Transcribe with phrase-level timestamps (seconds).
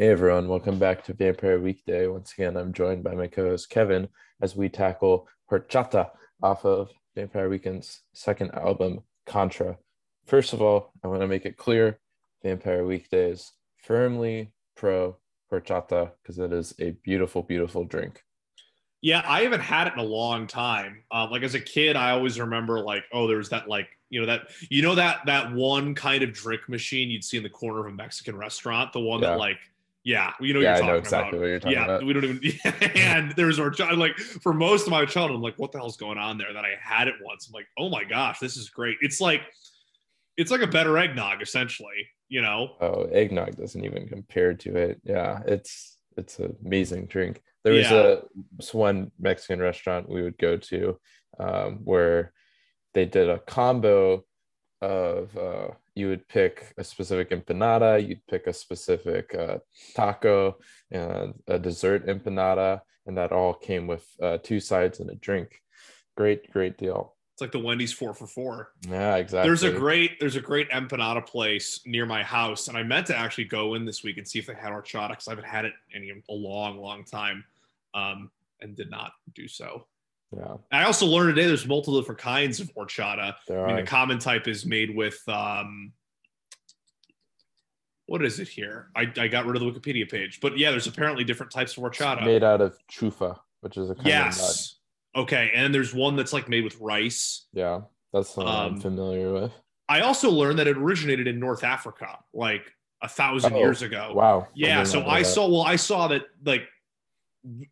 [0.00, 2.06] Hey everyone, welcome back to Vampire Weekday.
[2.06, 4.08] Once again, I'm joined by my co-host Kevin
[4.40, 6.08] as we tackle Horchata
[6.42, 9.76] off of Vampire Weekend's second album, Contra.
[10.24, 11.98] First of all, I want to make it clear,
[12.42, 15.18] Vampire Weekdays firmly pro
[15.52, 18.24] Horchata because it is a beautiful, beautiful drink.
[19.02, 21.02] Yeah, I haven't had it in a long time.
[21.10, 24.26] Um, like as a kid, I always remember like, oh, there's that like, you know
[24.26, 27.80] that you know that that one kind of drink machine you'd see in the corner
[27.80, 29.32] of a Mexican restaurant, the one Yeah.
[29.32, 29.58] that like,
[30.04, 31.40] yeah, you know, yeah, I you're know talking exactly about.
[31.40, 32.04] what you're talking yeah, about.
[32.06, 32.90] we don't even.
[32.96, 33.98] and there's our child.
[33.98, 36.52] Like for most of my childhood, I'm like, what the hell's going on there?
[36.52, 37.48] That I had it once.
[37.48, 38.96] I'm like, oh my gosh, this is great.
[39.02, 39.42] It's like,
[40.36, 42.08] it's like a better eggnog, essentially.
[42.28, 42.76] You know.
[42.80, 45.00] Oh, eggnog doesn't even compare to it.
[45.04, 47.42] Yeah, it's it's an amazing drink.
[47.64, 48.16] There was Yeah.
[48.58, 50.98] a one Mexican restaurant we would go to
[51.38, 52.32] um, where
[52.94, 54.24] they did a combo
[54.82, 59.58] of uh, you would pick a specific empanada, you'd pick a specific uh,
[59.94, 60.56] taco,
[60.90, 65.62] and a dessert empanada, and that all came with uh, two sides and a drink.
[66.16, 67.14] Great, great deal.
[67.34, 68.72] It's like the Wendy's four for four.
[68.86, 69.48] Yeah, exactly.
[69.48, 73.16] There's a great there's a great empanada place near my house, and I meant to
[73.16, 75.64] actually go in this week and see if they had horchata because I haven't had
[75.64, 77.44] it in a long, long time,
[77.94, 79.86] um, and did not do so.
[80.36, 80.54] Yeah.
[80.72, 83.34] I also learned today there's multiple different kinds of horchata.
[83.48, 85.92] There I mean, are the common type is made with um,
[88.06, 88.90] what is it here?
[88.96, 91.82] I, I got rid of the Wikipedia page, but yeah, there's apparently different types of
[91.82, 92.24] horchata.
[92.24, 94.24] made out of chufa, which is a kind of nut.
[94.26, 94.76] yes.
[95.16, 97.46] Okay, and there's one that's like made with rice.
[97.52, 97.80] Yeah,
[98.12, 99.52] that's something I'm Um, familiar with.
[99.88, 104.12] I also learned that it originated in North Africa, like a thousand Oh, years ago.
[104.14, 104.46] Wow.
[104.54, 105.28] Yeah, so I that.
[105.28, 106.62] saw well, I saw that like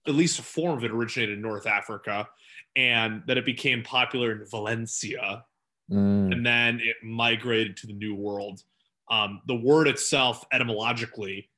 [0.06, 2.28] at least a form of it originated in North Africa,
[2.76, 5.44] and that it became popular in Valencia,
[5.90, 8.62] Mm, and then it migrated to the New World.
[9.10, 11.48] Um, the word itself, etymologically,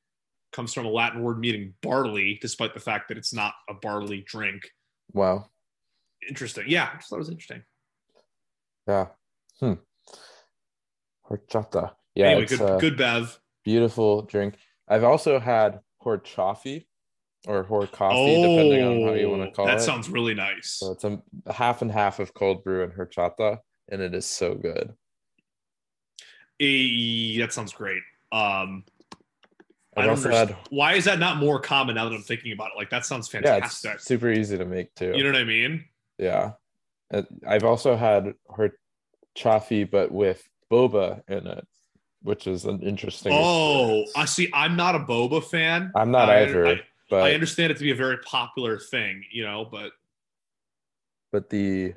[0.53, 4.23] comes from a Latin word meaning barley, despite the fact that it's not a barley
[4.25, 4.71] drink.
[5.11, 5.49] wow.
[6.29, 6.63] Interesting.
[6.67, 7.63] Yeah, I just thought it was interesting.
[8.87, 9.07] Yeah.
[9.59, 9.73] Hmm.
[11.29, 11.93] Horchata.
[12.15, 13.39] Yeah, anyway, good, good Bev.
[13.63, 14.55] beautiful drink.
[14.87, 16.85] I've also had horchafi
[17.47, 19.81] or hor coffee, depending on how you want to call Oh, that it.
[19.81, 20.73] sounds really nice.
[20.73, 21.21] so it's a
[21.51, 23.59] half and half of cold brew and horchata,
[23.89, 24.93] and it is so good.
[26.59, 28.01] Eh, that sounds great.
[28.31, 28.85] Um,
[29.97, 30.49] I don't understand.
[30.51, 32.77] had Why is that not more common now that I'm thinking about it?
[32.77, 33.99] Like that sounds yeah, it's fantastic.
[33.99, 35.13] super easy to make too.
[35.15, 35.85] you know what I mean?
[36.17, 36.51] Yeah.
[37.45, 41.67] I've also had horchafi, but with boba in it,
[42.21, 43.33] which is an interesting.
[43.35, 44.11] Oh, experience.
[44.15, 44.49] I see.
[44.53, 45.91] I'm not a boba fan.
[45.93, 49.25] I'm not I, either, I, but I understand it to be a very popular thing,
[49.29, 49.91] you know, but
[51.31, 51.93] but the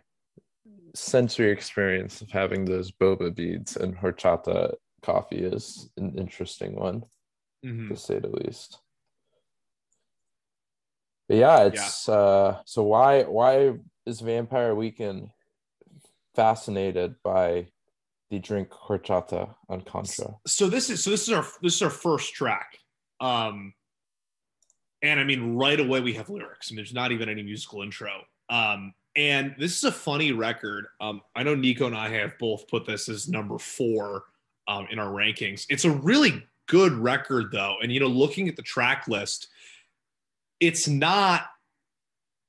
[0.95, 7.05] sensory experience of having those boba beads and horchata coffee is an interesting one,
[7.65, 7.89] mhm.
[7.89, 8.81] to say the least.
[11.29, 13.75] But yeah, it's uh so why why
[14.05, 15.31] is Vampire Weekend
[16.35, 17.69] fascinated by
[18.31, 20.35] the drink horchata on Contra?
[20.45, 22.79] so this is so this is our this is our first track.
[23.21, 23.75] Um
[25.05, 28.23] and I mean right away we have lyrics and there's not even any musical intro.
[28.49, 30.87] Um and this is a funny record.
[31.01, 34.25] Um I know Nico and I have both put this as number 4
[34.67, 35.67] um in our rankings.
[35.69, 37.77] It's a really good record though.
[37.83, 39.49] And you know looking at the track list
[40.61, 41.43] it's not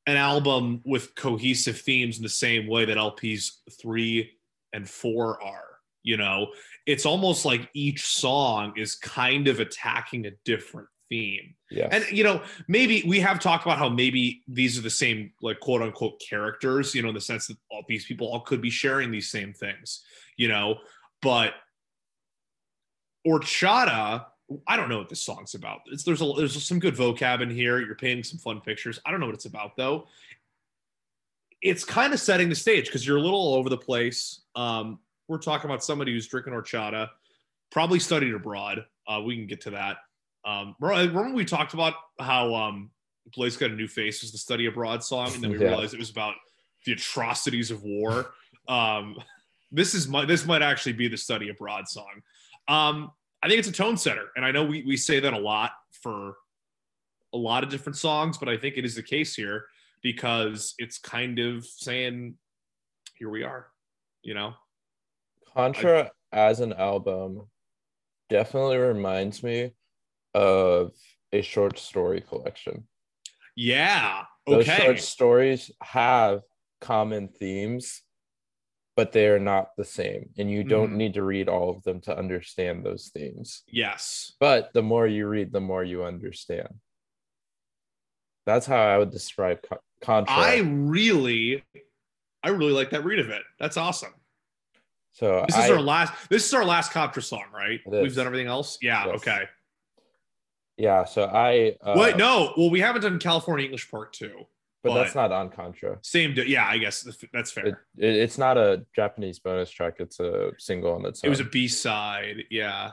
[0.07, 4.31] an album with cohesive themes in the same way that LPs 3
[4.73, 6.47] and 4 are, you know
[6.85, 11.55] it's almost like each song is kind of attacking a different theme.
[11.71, 11.89] Yes.
[11.91, 15.59] And you know, maybe we have talked about how maybe these are the same like
[15.59, 18.69] quote unquote characters, you know, in the sense that all these people all could be
[18.69, 20.03] sharing these same things,
[20.37, 20.77] you know,
[21.21, 21.53] but
[23.27, 24.25] Orchada,
[24.67, 25.81] I don't know what this song's about.
[25.87, 27.79] It's there's a there's some good vocab in here.
[27.79, 28.99] You're painting some fun pictures.
[29.05, 30.07] I don't know what it's about though.
[31.61, 34.41] It's kind of setting the stage because you're a little all over the place.
[34.55, 37.09] Um, we're talking about somebody who's drinking horchata,
[37.71, 38.85] probably studied abroad.
[39.07, 39.97] Uh, we can get to that.
[40.45, 42.91] Um, remember remember we talked about how um,
[43.35, 45.69] Blaze got a new face was the study abroad song, and then we Yeah.
[45.69, 46.35] realized it was about
[46.85, 48.33] the atrocities of war.
[48.67, 49.17] Um,
[49.71, 52.21] this is my this might actually be the study abroad song.
[52.67, 53.11] Um,
[53.41, 55.71] I think it's a tone setter, and I know we we say that a lot
[55.91, 56.35] for
[57.33, 59.65] a lot of different songs, but I think it is the case here
[60.01, 62.37] because it's kind of saying,
[63.15, 63.67] "Here we are,"
[64.21, 64.53] you know.
[65.53, 67.47] Contra as an album
[68.29, 69.71] definitely reminds me
[70.35, 70.91] of
[71.31, 72.87] a short story collection.
[73.55, 74.23] Yeah.
[74.47, 74.57] Okay.
[74.57, 76.41] Those short stories have
[76.81, 78.01] common themes
[78.95, 80.29] but they are not the same.
[80.37, 80.95] And you don't Mhm.
[80.95, 83.63] need to read all of them to understand those themes.
[83.67, 84.33] Yes.
[84.39, 86.79] But the more you read, the more you understand.
[88.45, 90.33] That's how I would describe Con- Contra.
[90.33, 91.63] I really,
[92.41, 93.43] I really like that read of it.
[93.59, 94.13] That's awesome.
[95.11, 96.29] so This I, is our last.
[96.29, 97.81] This is our last Contra song, right?
[97.85, 98.77] We've done everything else.
[98.81, 99.07] Yeah.
[99.07, 99.15] Yes.
[99.17, 99.43] Okay.
[100.77, 101.05] Yeah.
[101.05, 102.53] So I uh, Wait, no.
[102.57, 104.45] Well, we haven't done California English Part Two.
[104.83, 105.97] but that's not on Contra.
[106.01, 106.33] Same.
[106.35, 107.65] Yeah, I guess that's fair.
[107.65, 109.95] It, it, it's not a Japanese bonus track.
[109.99, 111.27] It's a single on its own.
[111.27, 112.43] It was a B side.
[112.49, 112.91] Yeah.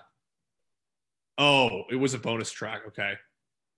[1.38, 2.82] Oh, it was a bonus track.
[2.88, 3.14] Okay.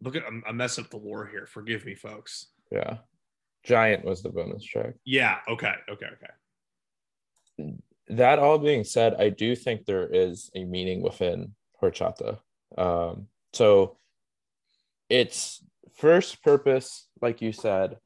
[0.00, 1.46] Look at I'm, I'm up the lore here.
[1.46, 2.48] Forgive me, folks.
[2.70, 2.98] yeah.
[3.64, 4.94] Giant was the bonus track.
[5.06, 5.38] Yeah.
[5.48, 5.72] Okay.
[5.90, 6.06] Okay.
[7.58, 7.74] Okay.
[8.08, 12.38] that all being said, I do think there is a meaning within horchata.
[12.76, 13.96] Um, so
[15.08, 15.64] its
[15.96, 17.98] first purpose, like you said,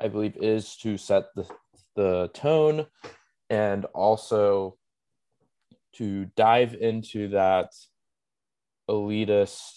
[0.00, 1.46] I believe is to set the,
[1.96, 2.86] the tone
[3.50, 4.76] and also
[5.94, 7.70] to dive into that
[8.88, 9.72] elitist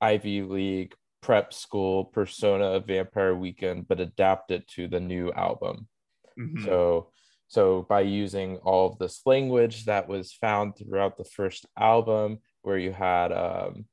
[0.00, 5.88] Ivy League prep school persona of Vampire Weekend, but adapt it to the new album.
[6.38, 6.64] Mhm.
[6.64, 7.10] So
[7.48, 12.78] so by using all of this language that was found throughout the first album, where
[12.78, 13.86] you had um,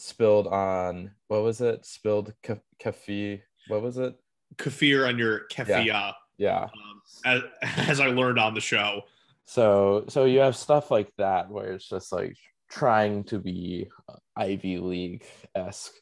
[0.00, 1.84] spilled on what was it?
[1.84, 3.42] Spilled ca- cafe.
[3.68, 4.14] What was it?
[4.56, 6.62] Kefir on your kefia, Yeah.
[6.64, 7.42] um, as,
[7.88, 9.02] as I learned on the show.
[9.44, 12.36] So so you have stuff like that where it's just like
[12.70, 13.88] trying to be
[14.36, 15.24] Ivy League
[15.54, 15.92] esque,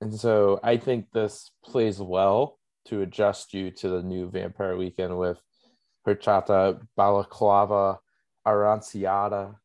[0.00, 5.16] and so I think this plays well to adjust you to the new Vampire Weekend
[5.18, 5.40] with
[6.06, 7.98] horchata, balaclava,
[8.46, 9.56] aranciata,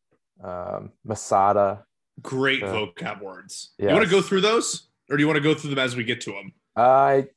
[0.43, 1.85] um, masada.
[2.21, 3.73] Great vocab words.
[3.77, 5.95] You want to go through those, or do you want to go through them as
[5.95, 6.53] we get to them?
[6.75, 7.27] I,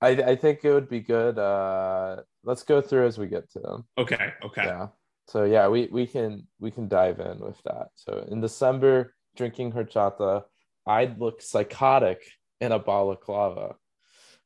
[0.00, 1.38] I I think it would be good.
[1.38, 3.84] Uh, let's go through as we get to them.
[3.98, 4.32] Okay.
[4.44, 4.64] Okay.
[4.64, 4.88] Yeah.
[5.28, 7.88] So yeah, we we can we can dive in with that.
[7.94, 10.44] So in December, drinking horchata,
[10.86, 12.22] I'd look psychotic
[12.60, 13.76] in a balaclava.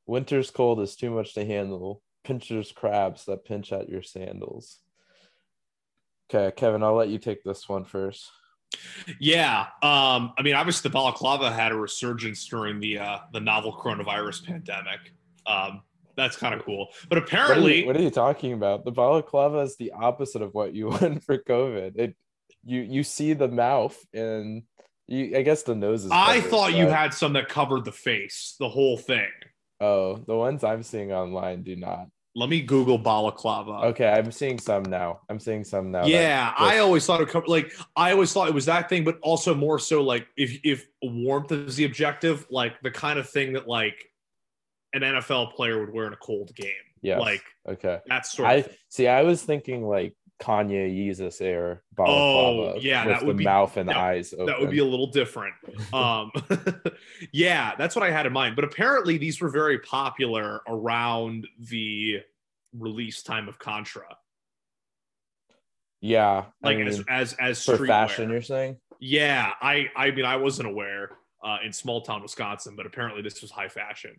[0.07, 2.03] Winter's cold is too much to handle.
[2.25, 4.79] Pincher's crabs that pinch at your sandals.
[6.29, 8.31] Okay, Kevin, I'll let you take this one first.
[9.21, 9.67] Yeah.
[9.83, 14.47] Um, I mean, obviously the balaclava had a resurgence during the uh, the novel coronavirus
[14.47, 15.13] pandemic.
[15.47, 15.83] Um,
[16.17, 16.89] that's kind of cool.
[17.09, 18.85] But What are, apparently, you, what are you talking about?
[18.85, 21.97] The balaclava is the opposite of what you want for COVID.
[21.97, 22.17] It
[22.65, 24.63] you you see the mouth and
[25.07, 27.93] you I guess the nose is I covered, thought you had some that covered the
[27.93, 29.29] face, the whole thing.
[29.81, 32.09] Oh, the ones I'm seeing online do not.
[32.38, 33.87] Let me Google balaclava.
[33.87, 35.21] Okay, I'm seeing some now.
[35.31, 36.03] I'm seeing some now.
[36.03, 39.05] that- yeah, I always thought it covered like I always thought it was that thing,
[39.05, 43.27] but also more so like if if warmth is the objective, like the kind of
[43.27, 44.05] thing that like
[44.93, 46.73] an NFL player would wear in a cold game.
[47.00, 47.21] Yeah.
[47.21, 48.00] Like okay.
[48.06, 48.75] That's sort of I thing.
[48.91, 49.09] see.
[49.09, 52.75] I was thinking like Kanye Yeezus air balaclava.
[52.75, 54.47] Oh, yeah, with that the would be- mouth and that- eyes open.
[54.47, 55.55] that would be a little different.
[55.93, 56.31] Um,
[57.33, 58.55] yeah, that's what I had in mind.
[58.56, 62.21] But apparently, these were very popular around the
[62.79, 64.05] release time of Contra,
[66.00, 66.44] yeah.
[66.62, 67.87] like I as mean, as as for streetwear.
[67.87, 68.77] fashion, you're saying?
[69.00, 71.11] Yeah, I I mean I wasn't aware
[71.43, 74.17] uh, in small town Wisconsin, but apparently this was high fashion.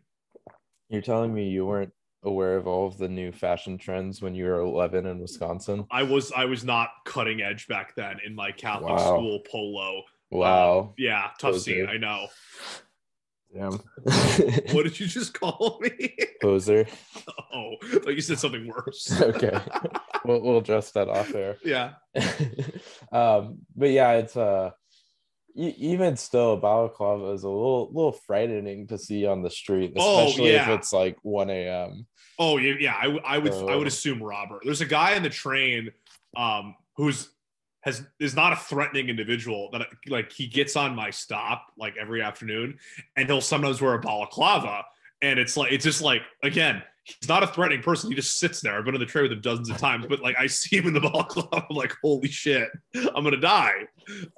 [0.90, 1.92] You're telling me you weren't
[2.24, 5.86] aware of all of the new fashion trends when you were 11 in Wisconsin?
[5.92, 8.98] I was I was not cutting edge back then in my Catholic Wow.
[8.98, 10.04] school polo.
[10.30, 10.94] Wow.
[10.98, 11.60] Yeah, tough Poser.
[11.60, 11.88] scene.
[11.88, 12.28] I know.
[13.54, 13.80] Damn.
[14.74, 16.16] What did you just call me?
[16.42, 16.86] Poser.
[17.54, 19.20] oh, like you said something worse.
[19.22, 19.58] Okay.
[20.26, 21.58] we'll, we'll address that off air.
[21.64, 21.94] Yeah.
[23.12, 24.72] um, but yeah, it's uh
[25.58, 30.54] even still balaclava is a little little frightening to see on the street, Oh, especially
[30.54, 30.72] yeah.
[30.74, 32.06] if it's like 1 a.m.
[32.40, 32.94] Oh yeah, yeah.
[32.96, 33.78] I, I would I Oh.
[33.80, 34.60] would assume robber.
[34.64, 35.90] There's a guy in the train
[36.36, 37.30] um who's
[37.82, 42.22] has is not a threatening individual that like he gets on my stop like every
[42.22, 42.78] afternoon
[43.16, 44.84] and he'll sometimes wear a balaclava
[45.22, 46.84] and it's like it's just like again
[47.20, 48.10] he's not a threatening person.
[48.10, 48.78] He just sits there.
[48.78, 50.88] I've been on the train with him dozens of times but like i see him
[50.88, 52.70] in the balaclava i'm like holy shit.
[52.96, 53.88] I'm gonna die.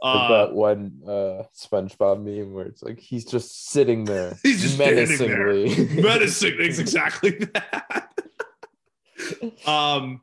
[0.01, 4.75] Uh, that one uh SpongeBob meme where it's like he's just sitting there He's just
[4.75, 5.47] standing there.
[5.53, 6.01] menacingly.
[6.01, 8.09] medicine it's exactly that.
[9.65, 10.21] Um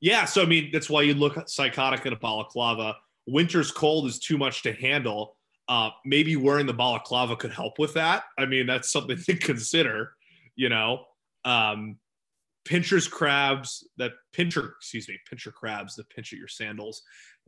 [0.00, 2.96] yeah so i mean that's why you look psychotic in a balaclava.
[3.26, 5.36] Winter's cold is too much to handle.
[5.68, 8.24] Uh maybe wearing the balaclava could help with that.
[8.38, 10.12] I mean that's something to consider
[10.56, 11.04] you know
[11.44, 11.96] um
[12.64, 17.02] pincher's crabs that pincher excuse me pincher crabs that pinch at your sandals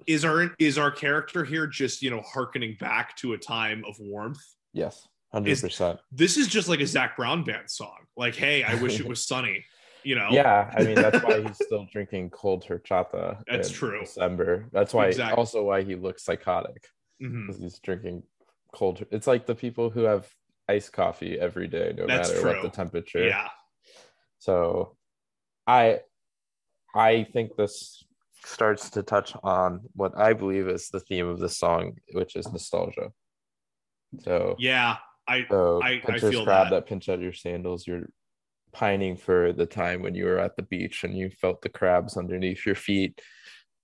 [0.07, 3.95] is our is our character here just you know harkening back to a time of
[4.01, 4.41] warmth
[4.73, 5.99] yes, hundred percent.
[6.11, 7.99] this is just like a Zach Brown band song.
[8.17, 9.65] Like, hey, I wish it was sunny.
[10.05, 10.29] You know.
[10.31, 13.43] Yeah, I mean that's why he's still drinking cold horchata.
[13.47, 14.01] That's in true.
[14.01, 14.69] December.
[14.73, 15.37] That's why Exactly.
[15.37, 16.87] also why he looks psychotic
[17.23, 17.47] Mhm.
[17.49, 18.23] because he's drinking
[18.73, 19.05] cold.
[19.11, 20.27] It's like the people who have
[20.69, 23.27] iced coffee every day, no That's matter what the temperature.
[23.27, 23.49] Yeah.
[24.41, 24.97] So,
[25.67, 26.01] I,
[26.95, 28.03] I think this
[28.45, 32.51] starts to touch on what I believe is the theme of the song, which is
[32.51, 33.13] nostalgia.
[34.25, 34.97] So, Yeah.
[35.29, 36.71] I so I- I feel crab that.
[36.71, 36.87] that.
[36.87, 37.87] pinch at your sandals.
[37.87, 38.09] You're
[38.73, 42.17] pining for the time when you were at the beach and you felt the crabs
[42.17, 43.21] underneath your feet,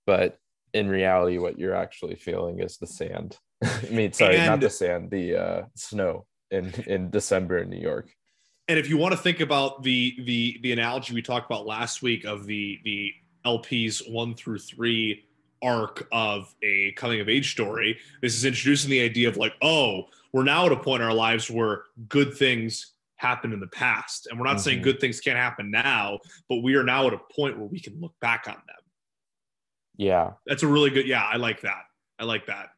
[0.05, 0.37] but
[0.73, 3.37] in reality, what you're actually feeling is the sand.
[3.63, 8.09] I mean, sorry, not the sand, the uh, snow in in December in New York.
[8.67, 12.01] And if you want to think about the the the analogy we talked about last
[12.01, 13.13] week of the the
[13.45, 15.23] LPs one through three
[15.63, 20.03] arc of a coming of age story, this is introducing the idea of like, oh,
[20.33, 24.27] we're now at a point in our lives where good things happened in the past,
[24.27, 24.83] and we're not saying Mhm.
[24.83, 27.99] good things can't happen now, but we are now at a point where we can
[27.99, 28.75] look back on them.
[29.95, 31.07] Yeah, That's a really good.
[31.07, 31.85] Yeah, I like that.
[32.19, 32.69] I like that.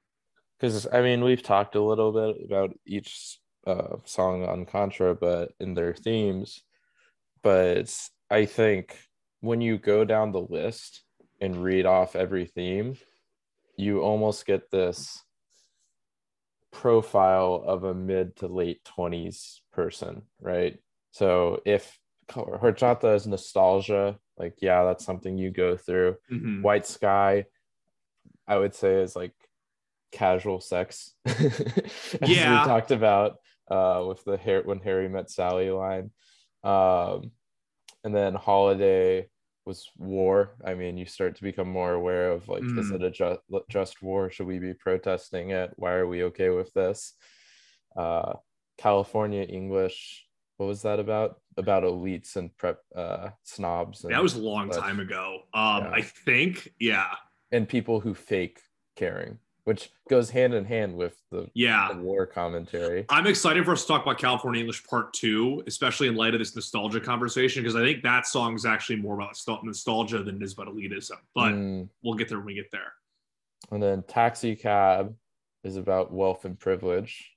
[0.58, 5.54] because I mean we've talked a little bit about each uh, song on Contra, but
[5.60, 6.64] in their themes.
[7.42, 7.94] But
[8.30, 8.98] I think
[9.42, 11.04] when you go down the list
[11.42, 12.98] and read off every theme,
[13.78, 15.24] you almost get this
[16.72, 20.78] profile of a mid to late twenties person, right?
[21.12, 21.98] So if
[22.30, 26.18] horchata is nostalgia, like yeah, that's something you go through.
[26.32, 26.62] Mhm.
[26.62, 27.46] White Sky,
[28.48, 29.34] I would say is like
[30.12, 31.16] casual sex.
[31.26, 32.62] As Yeah.
[32.64, 33.38] we talked about
[33.70, 36.12] uh, with the hair when Harry met Sally line.
[36.64, 37.32] Um,
[38.04, 39.28] and then Holiday
[39.66, 40.56] was war.
[40.66, 42.96] I mean, you start to become more aware of like, is Mm.
[42.96, 44.30] it a just, just war?
[44.32, 45.72] Should we be protesting it?
[45.76, 47.14] Why are we okay with this?
[47.96, 48.34] Uh,
[48.78, 50.26] California English.
[50.58, 51.40] What was that about?
[51.58, 54.04] About elites and prep uh, snobs.
[54.04, 55.42] And, That was a long but- time ago.
[55.54, 55.92] Um, Yeah.
[55.94, 56.70] I think.
[56.80, 57.14] Yeah.
[57.52, 58.60] and people who fake
[58.96, 61.90] caring, which goes hand in hand with the, Yeah.
[61.94, 63.06] the war commentary.
[63.10, 66.40] I'm excited for us to talk about California English Part Two, especially in light of
[66.40, 70.44] this nostalgia conversation, because I think that song is actually more about nostalgia than it
[70.44, 71.18] is about elitism.
[71.36, 72.94] But Mm, we'll get there when we get there.
[73.72, 75.16] and then Taxi Cab
[75.64, 77.32] is about wealth and privilege.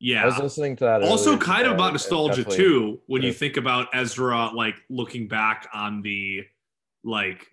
[0.00, 1.02] Yeah, I was listening to that.
[1.02, 6.02] Also, kind of about nostalgia too, when you think about Ezra, like looking back on
[6.02, 6.44] the,
[7.04, 7.46] like,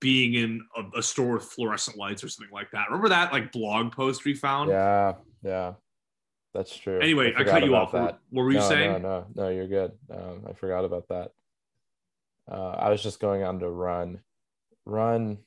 [0.00, 2.86] being in a, a store with fluorescent lights or something like that.
[2.88, 4.70] Remember that like blog post we found?
[4.70, 5.74] Yeah, yeah,
[6.54, 7.00] that's true.
[7.00, 7.92] Anyway, I, forgot cut you off.
[7.92, 8.18] What, That.
[8.30, 9.02] what were you no, saying?
[9.02, 9.92] No, no, no, you're good.
[10.10, 11.32] Um, I forgot about that.
[12.50, 14.20] Uh, I was just going on to run,
[14.86, 15.38] run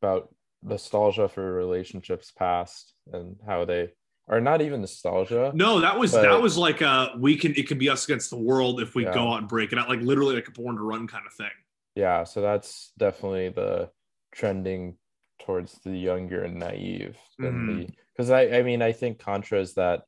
[0.00, 0.32] about
[0.62, 3.90] nostalgia for relationships past and how they
[4.28, 5.50] are not even nostalgia.
[5.54, 8.30] No, that was But- that was like a we can it can be us against
[8.30, 9.12] the world if we Yeah.
[9.14, 11.32] go out and break it out, like literally like a born to run kind of
[11.32, 11.50] thing.
[12.00, 13.90] Yeah, so that's definitely the
[14.32, 14.96] trending
[15.38, 20.02] towards the younger and naive than because I I mean I think Contra is that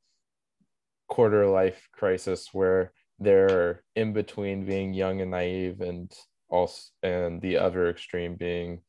[1.09, 6.11] quarter life crisis where they're in between being young and naive and
[6.49, 8.81] also and the other extreme being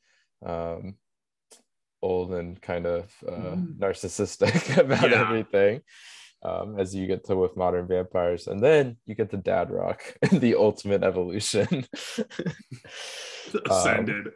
[0.45, 0.95] um
[2.01, 3.77] old and kind of uh, Mhm.
[3.79, 5.21] narcissistic about Yeah.
[5.23, 5.81] everything
[6.43, 10.03] um, as you get to with modern vampires and then you get to dad rock
[10.31, 11.85] the ultimate evolution
[13.69, 14.29] Ascended.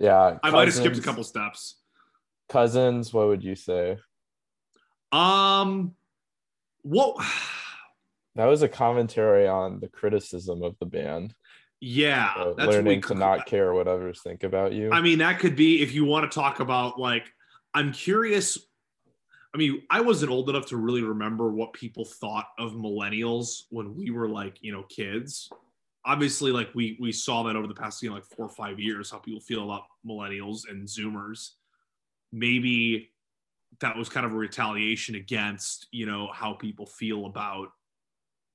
[0.00, 1.76] yeah I might have skipped a couple steps.
[2.48, 3.98] cousins what would you say
[5.12, 5.94] Um,
[6.82, 7.16] what?
[8.34, 11.34] that was a commentary on the criticism of the band
[11.80, 15.00] Yeah, so that's what we learning to not care what others think about you I
[15.00, 17.30] mean, that could be if you want to talk about like.
[17.74, 18.56] I'm curious.
[19.56, 23.96] I mean, I wasn't old enough to really remember what people thought of millennials when
[23.96, 25.48] we were like, you know, kids.
[26.04, 28.78] Obviously, like we we saw that over the past, you know, like four or five
[28.78, 31.52] years, how people feel about millennials and Zoomers.
[32.32, 33.12] Maybe
[33.80, 37.68] that was kind of a retaliation against, you know, how people feel about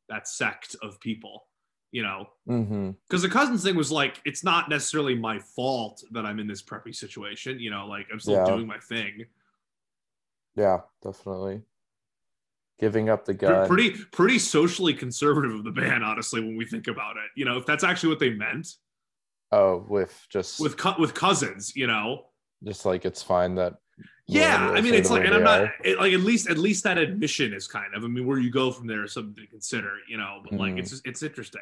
[0.07, 1.45] that sect of people,
[1.91, 2.91] you know mm-hmm.
[3.09, 6.63] because the cousins thing was like it's not necessarily my fault that i'm in this
[6.63, 8.45] preppy situation you know like i'm still Yeah.
[8.45, 9.25] doing my thing
[10.55, 11.61] yeah definitely.
[12.79, 13.67] Giving up the gun.
[13.67, 17.57] pretty pretty socially conservative of the band honestly when we think about it you know
[17.57, 18.67] if that's actually what they meant.
[19.51, 22.25] Oh with just with with cousins you know?
[22.63, 23.75] Just like it's fine that
[24.27, 26.97] yeah i mean it's like and i'm not it, like at least at least that
[26.97, 29.97] admission is kind of i mean where you go from there is something to consider
[30.07, 30.79] you know but like Mhm.
[30.79, 31.61] it's just, it's interesting.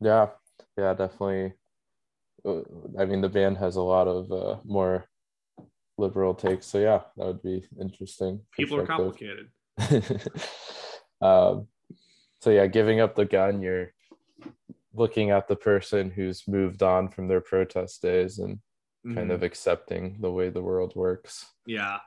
[0.00, 0.28] Yeah.
[0.78, 1.52] Yeah definitely.
[2.44, 2.62] Uh,
[2.98, 5.04] i mean the band has a lot of uh, more
[6.00, 9.48] liberal takes so yeah that would be interesting people are complicated
[11.20, 11.66] um
[12.40, 13.92] so yeah giving up the gun you're
[14.94, 18.58] looking at the person who's moved on from their protest days and
[19.14, 19.34] kind Mhm.
[19.34, 21.46] of accepting the way the world works.
[21.64, 22.00] yeah.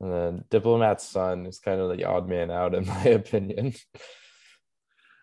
[0.00, 3.74] And then Diplomat's son is kind of the odd man out, in my opinion.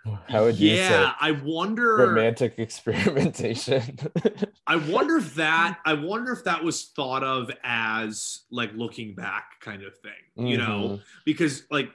[0.29, 1.95] How would you yeah, say I wonder.
[1.97, 3.97] romantic experimentation?
[4.67, 5.79] I wonder if that.
[5.85, 10.47] I wonder if that was thought of as like looking back kind of thing.
[10.47, 11.01] You know, Mhm.
[11.25, 11.89] because like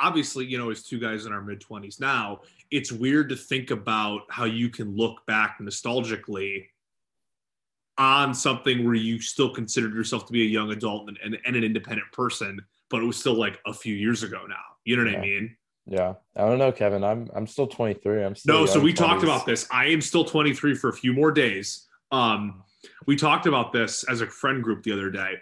[0.00, 3.72] obviously you know as two guys in our mid 20s now it's weird to think
[3.72, 6.66] about how you can look back nostalgically
[7.98, 11.56] on something where you still considered yourself to be a young adult and, and, and
[11.56, 12.60] an independent person
[12.90, 15.18] but it was still like a few years ago now you know what Yeah.
[15.18, 15.56] i mean
[15.90, 17.02] Yeah, I don't know, Kevin.
[17.02, 18.22] I'm I'm still 23.
[18.22, 21.12] I'm still no so we talked about this i am still 23 for a few
[21.14, 22.62] more days um
[23.06, 25.34] we talked about this as a friend group the other day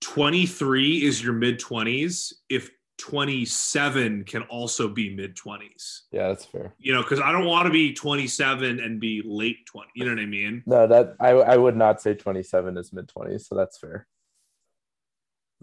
[0.00, 6.74] 23 is your mid 20s if 27 can also be mid 20s Yeah, that's fair.
[6.78, 10.12] you know because i don't want to be 27 and be late 20 you know
[10.12, 13.54] what i mean No, that I I would not say 27 is mid 20s, so
[13.54, 14.06] that's fair.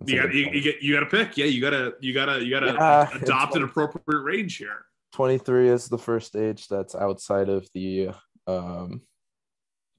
[0.05, 1.37] You got you, you get you got to pick.
[1.37, 4.85] Yeah you gotta you gotta you gotta Yeah, adopt an appropriate range here.
[5.13, 8.09] 23 is the first age that's outside of the
[8.47, 9.01] um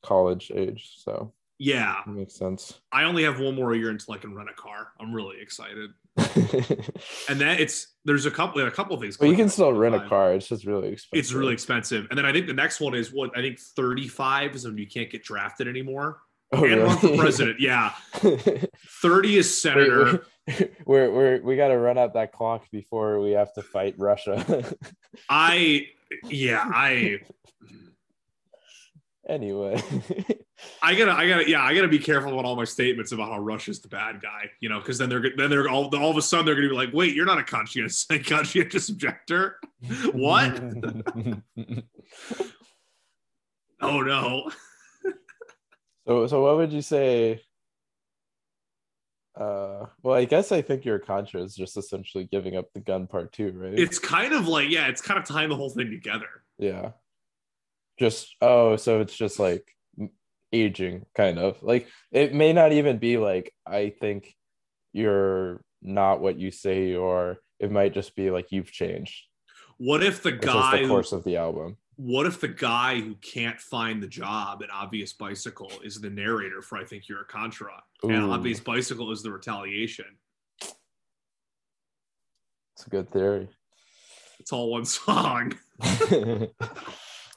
[0.02, 1.32] college age, so.
[1.58, 2.00] Yeah.
[2.06, 2.80] Makes sense.
[2.90, 4.88] i only have one more year until i can rent a car.
[5.00, 5.90] I'm really excited.
[7.28, 9.94] And then it's there's a couple a couple of things Well, you can still rent
[9.94, 10.34] a car.
[10.34, 11.18] It's just really expensive.
[11.18, 12.06] it's really expensive.
[12.10, 14.86] And then i think the next one is what i think 35 is when you
[14.86, 16.20] can't get drafted anymore
[16.52, 21.78] Oh, and run for president yeah 30 is senator Wait, we're we're we got to
[21.78, 24.76] run out that clock before we have to fight Russia.
[25.30, 25.86] i
[26.28, 27.18] yeah i
[29.28, 29.82] anyway,
[30.82, 33.38] I gotta, I gotta, yeah, I gotta be careful about all my statements about how
[33.38, 36.22] Russia's the bad guy, you know, because then they're then they're all all of a
[36.22, 39.58] sudden they're gonna be like, wait, you're not a conscientious conscientious objector.
[40.12, 40.62] What?
[43.80, 44.50] Oh no.
[46.06, 47.40] So so what would you say?
[49.38, 53.08] Uh, well, I guess I think your contra is just essentially giving up the gun
[53.08, 53.76] part two, right?
[53.76, 56.28] It's kind of like, yeah, it's kind of tying the whole thing together.
[56.58, 56.90] yeah.
[57.98, 59.68] Just oh, so it's just like
[60.52, 64.34] aging, kind of like it may not even be like I think
[64.92, 67.36] you're not what you say you are.
[67.60, 69.26] It might just be like you've changed.
[69.78, 70.82] What if the guy?
[70.82, 71.76] the course of the album.
[71.96, 76.62] What if the guy who can't find the job at Obvious Bicycle is the narrator
[76.62, 78.32] for I think you're a Contra, and Ooh.
[78.32, 80.06] Obvious Bicycle is the retaliation?
[82.74, 83.48] It's a good theory.
[84.40, 85.54] It's all one song.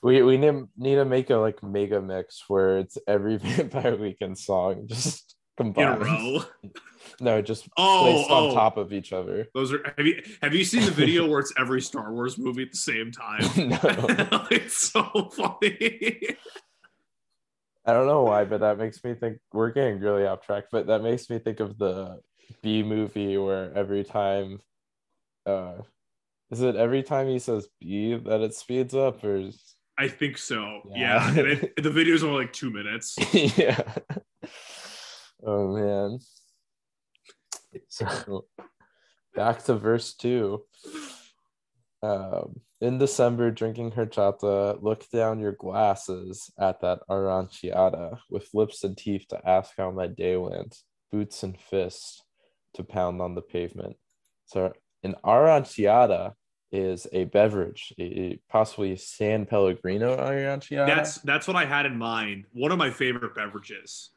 [0.04, 4.38] we we need, need to make a like mega mix where it's every Vampire Weekend
[4.38, 6.40] song just In a row.
[7.20, 8.50] No, just Oh, placed oh.
[8.50, 9.48] on top of each other.
[9.56, 12.64] Those are have you have you seen the video where it's every Star Wars movie
[12.64, 13.42] at the same time?
[13.70, 16.20] no, it's so funny.
[17.86, 20.66] I don't know why, but that makes me think we're getting really off track.
[20.72, 22.20] But that makes me think of the
[22.62, 24.60] B movie where every time,
[25.46, 25.76] uh,
[26.52, 30.38] is it every time he says B that it speeds up, or is I think
[30.38, 30.82] so.
[30.94, 31.32] Yeah.
[31.34, 31.40] Yeah.
[31.40, 33.16] And it, the video's only like two minutes.
[33.34, 33.82] yeah.
[35.46, 36.20] Oh man.
[37.90, 38.46] So
[39.36, 40.64] back to verse two.
[42.04, 48.96] Um, in December, drinking horchata, look down your glasses at that aranciata with lips and
[48.96, 50.78] teeth to ask how my day went,
[51.12, 52.22] boots and fists
[52.76, 53.96] to pound on the pavement.
[54.46, 54.74] So
[55.04, 56.34] an aranciata
[56.72, 60.88] is a beverage, a, possibly San Pellegrino aranciata.
[60.88, 62.46] That's that's what I had in mind.
[62.54, 64.12] One of my favorite beverages.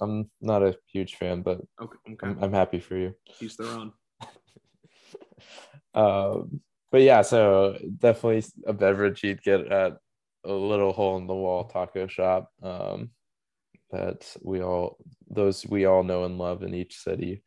[0.00, 1.98] I'm not a huge fan, but Okay.
[2.12, 2.26] Okay.
[2.26, 3.14] I'm, I'm happy for you.
[3.40, 3.92] Each their own.
[5.94, 9.98] Um, but yeah, so definitely a beverage you'd get at
[10.42, 12.48] a little hole in the wall taco shop.
[12.62, 13.10] Um,
[13.90, 14.96] that we all
[15.30, 17.42] those we all know and love in each city.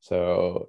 [0.00, 0.68] So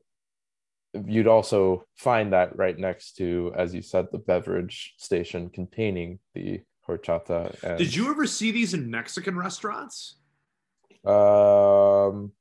[1.06, 6.62] you'd also find that right next to, as you said, the beverage station containing the
[6.88, 7.56] horchata.
[7.64, 10.18] And, Did you ever see these in Mexican restaurants?
[11.06, 12.32] Um,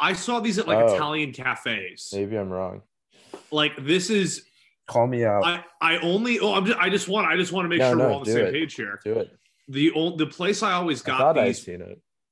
[0.00, 0.94] I saw these at like Oh.
[0.94, 2.10] Italian cafes.
[2.12, 2.82] maybe I'm wrong.
[3.50, 4.44] Like this is
[4.86, 5.44] Call me out.
[5.44, 7.90] I I only oh I'm just, I just want I just want to make No,
[7.90, 8.52] sure no, we're on the same it.
[8.52, 9.00] page here.
[9.02, 9.30] Do it.
[9.68, 11.66] The old the place I always got I'd these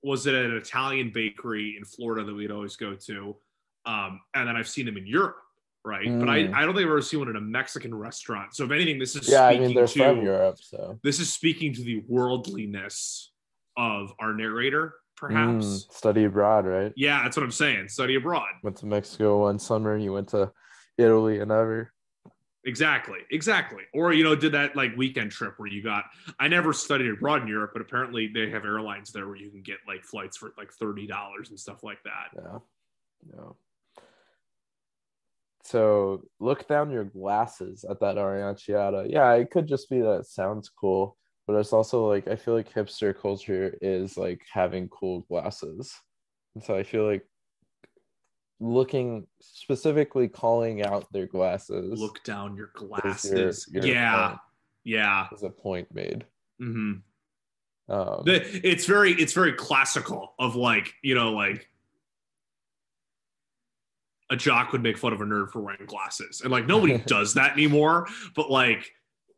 [0.02, 3.36] was at an Italian bakery in Florida that we'd always go to.
[3.86, 5.36] Um, and then I've seen them in Europe,
[5.84, 6.06] right?
[6.06, 6.54] But I, Mm.
[6.54, 8.54] I don't think I've ever seen one in a Mexican restaurant.
[8.54, 11.32] So if anything, this is Yeah, I mean they're to from Europe, so this is
[11.32, 13.32] speaking to the worldliness
[13.78, 15.64] of our narrator, perhaps.
[15.64, 16.92] Mm, study abroad, right?
[16.96, 17.88] Yeah, that's what I'm saying.
[17.88, 18.48] Study abroad.
[18.64, 19.96] Went to Mexico one summer.
[19.96, 20.50] You went to
[20.98, 21.92] Italy another.
[22.64, 23.84] Exactly, exactly.
[23.94, 26.04] Or you know, did that like weekend trip where you got?
[26.40, 29.62] I never studied abroad in Europe, but apparently they have airlines there where you can
[29.62, 32.28] get like flights for like thirty dollars and stuff like that.
[32.36, 32.58] Yeah,
[33.32, 33.50] yeah.
[35.64, 39.06] So look down your glasses at that Aranciata.
[39.08, 42.54] Yeah, it could just be that it sounds cool, but it's also like I feel
[42.54, 45.92] like hipster culture is like having cool glasses,
[46.54, 47.26] and so I feel like
[48.60, 54.28] looking specifically calling out their glasses look down your glasses your, your yeah.
[54.28, 54.40] point,
[54.84, 55.26] yeah.
[55.32, 56.24] Is a point made.
[56.60, 57.92] Mm-hmm.
[57.92, 61.68] um, it's very it's very classical of like you know like
[64.30, 66.40] a jock would make fun of a nerd for wearing glasses.
[66.42, 68.92] And like nobody does that anymore but like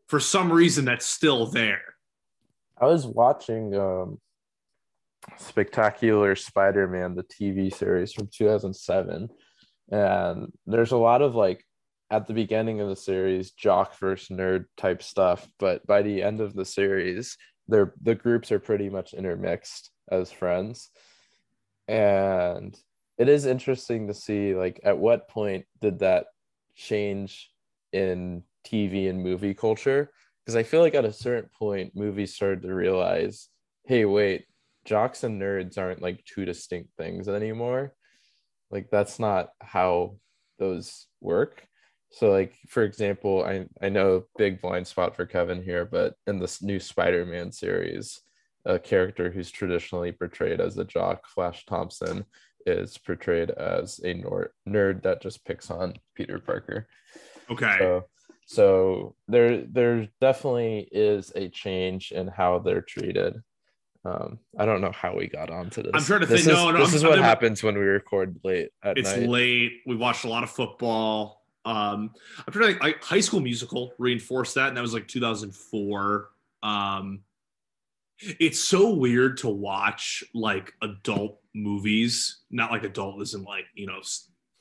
[0.08, 1.93] for some reason that's still there
[2.85, 4.18] i was watching um
[5.38, 9.29] Spectacular Spider-Man, the TV series from 2007,
[9.90, 11.64] and there's a lot of like
[12.11, 16.40] at the beginning of the series jock versus nerd type stuff, but by the end
[16.40, 17.37] of the series,
[17.68, 20.90] they're the groups are pretty much intermixed as friends,
[21.88, 22.77] and
[23.16, 26.27] it is interesting to see like at what point did that
[26.77, 27.51] change
[27.92, 30.11] in TV and movie culture
[30.44, 33.48] because I feel like at a certain point movies started to realize,
[33.87, 34.46] hey, wait,
[34.85, 37.94] jocks and nerds aren't like two distinct things anymore.
[38.70, 40.16] Like that's not how
[40.59, 41.66] those work.
[42.11, 46.38] So like for example, I I know big blind spot for Kevin here, but in
[46.38, 48.20] this new Spider-Man series,
[48.64, 52.24] a character who's traditionally portrayed as a jock, Flash Thompson,
[52.66, 54.14] is portrayed as a
[54.68, 56.87] nerd that just picks on Peter Parker.
[57.50, 57.76] Okay.
[57.78, 58.04] So,
[58.46, 63.42] so there there definitely is a change in how they're treated
[64.04, 65.92] um, I don't know how we got onto this.
[65.94, 66.57] I'm trying to this think.
[66.57, 69.28] Is, no, no, this I'm, is what happens when we record late at it's night.
[69.28, 69.72] late.
[69.87, 71.42] We watched a lot of football.
[71.64, 72.11] Um,
[72.46, 73.02] I'm trying to think.
[73.02, 76.28] High School Musical reinforced that, and that was like 2004.
[76.62, 77.20] Um,
[78.18, 84.00] it's so weird to watch like adult movies, not like adult isn't like you know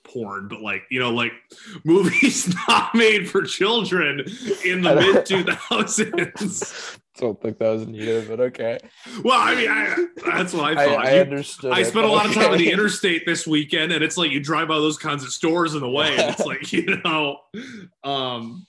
[0.03, 1.31] porn, but like you know, like
[1.83, 4.21] movies not made for children
[4.65, 6.97] in the mid two thousands.
[7.17, 8.79] Don't think that was needed, but okay.
[9.23, 11.05] Well, I mean, I, that's what I thought.
[11.05, 11.71] I, I understood.
[11.71, 12.29] I spent a lot okay.
[12.29, 15.23] of time on the interstate this weekend, and it's like you drive by those kinds
[15.23, 17.37] of stores in the way, and it's like you know,
[18.03, 18.65] um,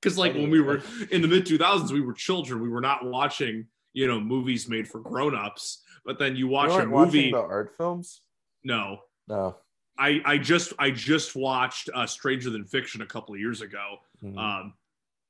[0.00, 2.62] because like when we were in the mid two thousands, we were children.
[2.62, 5.82] We were not watching you know movies made for grown ups.
[6.06, 7.32] But then you watch you a movie.
[7.32, 8.20] the art films?
[8.62, 9.00] No.
[9.26, 9.56] No.
[9.98, 13.96] I, I just I just watched uh, Stranger Than Fiction a couple of years ago.
[14.22, 14.38] Mm-hmm.
[14.38, 14.74] Um,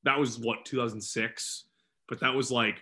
[0.03, 1.65] that was what 2006,
[2.09, 2.81] but that was like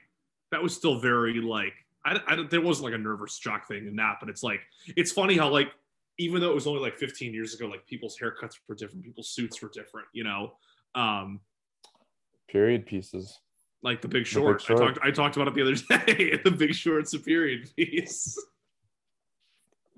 [0.51, 3.95] that was still very like I, I there wasn't like a nervous shock thing in
[3.97, 4.61] that, but it's like
[4.95, 5.69] it's funny how like
[6.17, 9.29] even though it was only like 15 years ago, like people's haircuts were different, people's
[9.29, 10.53] suits were different, you know.
[10.95, 11.41] Um,
[12.47, 13.39] period pieces
[13.85, 14.59] like the Big Short.
[14.61, 14.81] The Big Short.
[14.81, 16.39] I talked I talked about it the other day.
[16.43, 18.37] the Big Short's a period piece.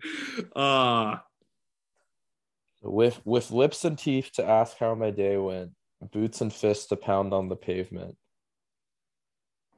[0.55, 1.15] uh
[2.81, 5.71] with with lips and teeth to ask how my day went,
[6.11, 8.15] boots and fists to pound on the pavement.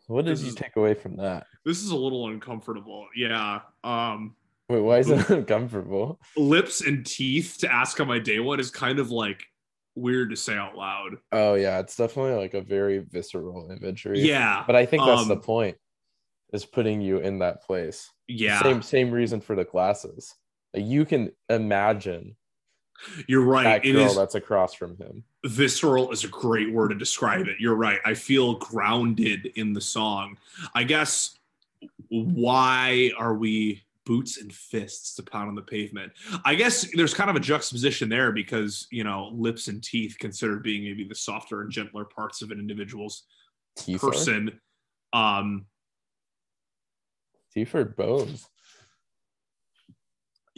[0.07, 1.45] What did you take away from that?
[1.65, 3.07] This is a little uncomfortable.
[3.15, 3.59] Yeah.
[3.83, 4.35] Um
[4.67, 6.19] Wait, why is it uncomfortable?
[6.35, 9.43] Lips and teeth to ask how my day went is kind of like
[9.95, 11.17] weird to say out loud.
[11.31, 14.21] Oh yeah, it's definitely like a very visceral imagery.
[14.21, 14.63] Yeah.
[14.65, 15.77] But I think that's um, the point
[16.53, 18.09] is putting you in that place.
[18.27, 18.62] Yeah.
[18.63, 20.33] Same same reason for the glasses.
[20.73, 22.35] Like you can imagine
[23.27, 23.83] you're right.
[23.83, 25.23] That girl is, that's across from him.
[25.45, 27.57] Visceral is a great word to describe it.
[27.59, 27.99] You're right.
[28.05, 30.38] I feel grounded in the song.
[30.75, 31.38] I guess
[32.09, 36.12] why are we boots and fists to pound on the pavement?
[36.43, 40.63] I guess there's kind of a juxtaposition there because, you know, lips and teeth considered
[40.63, 43.23] being maybe the softer and gentler parts of an individual's
[43.75, 44.59] teeth person.
[45.13, 45.39] Are?
[45.39, 45.65] Um
[47.53, 48.47] teeth are bones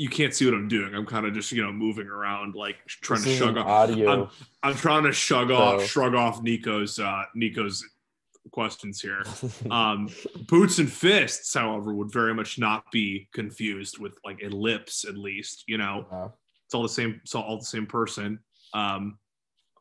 [0.02, 0.96] you can't see what I'm doing.
[0.96, 3.68] I'm kind of just you know moving around, like trying this to shrug off.
[3.68, 4.24] Audio.
[4.24, 4.30] I'm,
[4.64, 5.56] I'm, trying to shrug so.
[5.56, 7.88] off, shrug off Nico's uh, Nico's
[8.52, 9.24] questions here.
[9.70, 10.10] Um,
[10.48, 15.66] boots and fists, however, would very much not be confused with like ellipse, at least.
[15.68, 16.30] You know, uh
[16.66, 17.22] it's all the same.
[17.22, 18.40] It's all the same person.
[18.74, 19.20] Um,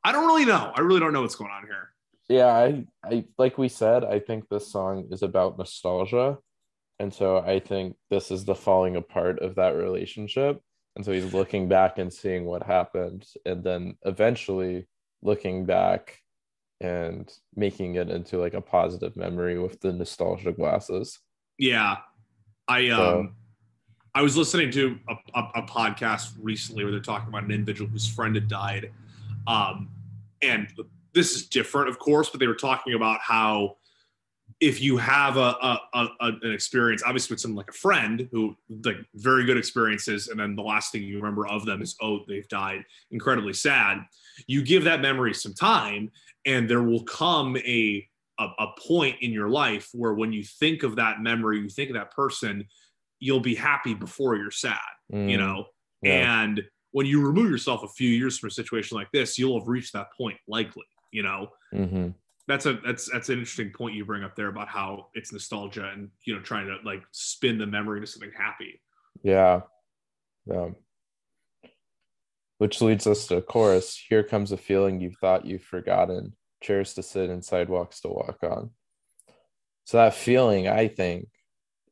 [0.05, 0.71] I don't really know.
[0.75, 1.89] I really don't know what's going on here.
[2.29, 6.37] Yeah, I, I like we said, I think this song is about nostalgia
[7.01, 10.61] and so I think this is the falling apart of that relationship.
[10.95, 14.87] And so he's looking back and seeing what happened, and then eventually
[15.23, 16.19] looking back
[16.79, 21.19] and making it into like a positive memory with the nostalgia glasses.
[21.59, 21.97] Yeah.
[22.69, 23.29] I um so,
[24.15, 27.89] I was listening to a, a, a, podcast recently where they're talking about an individual
[27.89, 28.91] whose friend had died.
[29.47, 29.89] Um
[30.43, 30.69] and
[31.15, 33.77] this is different, of course, but they were talking about how
[34.61, 38.55] if you have a, a, a, an experience, obviously with someone like a friend who
[38.85, 42.21] like very good experiences, and then the last thing you remember of them is oh
[42.29, 43.99] they've died, incredibly sad.
[44.47, 46.11] You give that memory some time,
[46.45, 48.07] and there will come a
[48.39, 51.91] a, a point in your life where when you think of that memory, you think
[51.91, 52.67] of that person,
[53.19, 54.79] you'll be happy before you're sad.
[55.13, 55.65] Mm, you know,
[56.03, 56.43] yeah.
[56.43, 59.69] and when you remove yourself a few years from a situation like this, you'll have
[59.69, 60.85] reached that point likely.
[61.13, 61.49] You know.
[61.73, 62.11] Mm-hmm
[62.51, 65.89] that's a that's that's an interesting point you bring up there about how it's nostalgia
[65.93, 68.81] and you know trying to like spin the memory into something happy.
[69.23, 69.61] Yeah.
[70.47, 70.71] Yeah.
[72.59, 73.97] Which leads us to a chorus.
[74.09, 76.35] Here comes a feeling you've thought you've forgotten.
[76.61, 78.71] Chairs to sit and sidewalks to walk on.
[79.85, 81.29] So that feeling, I think,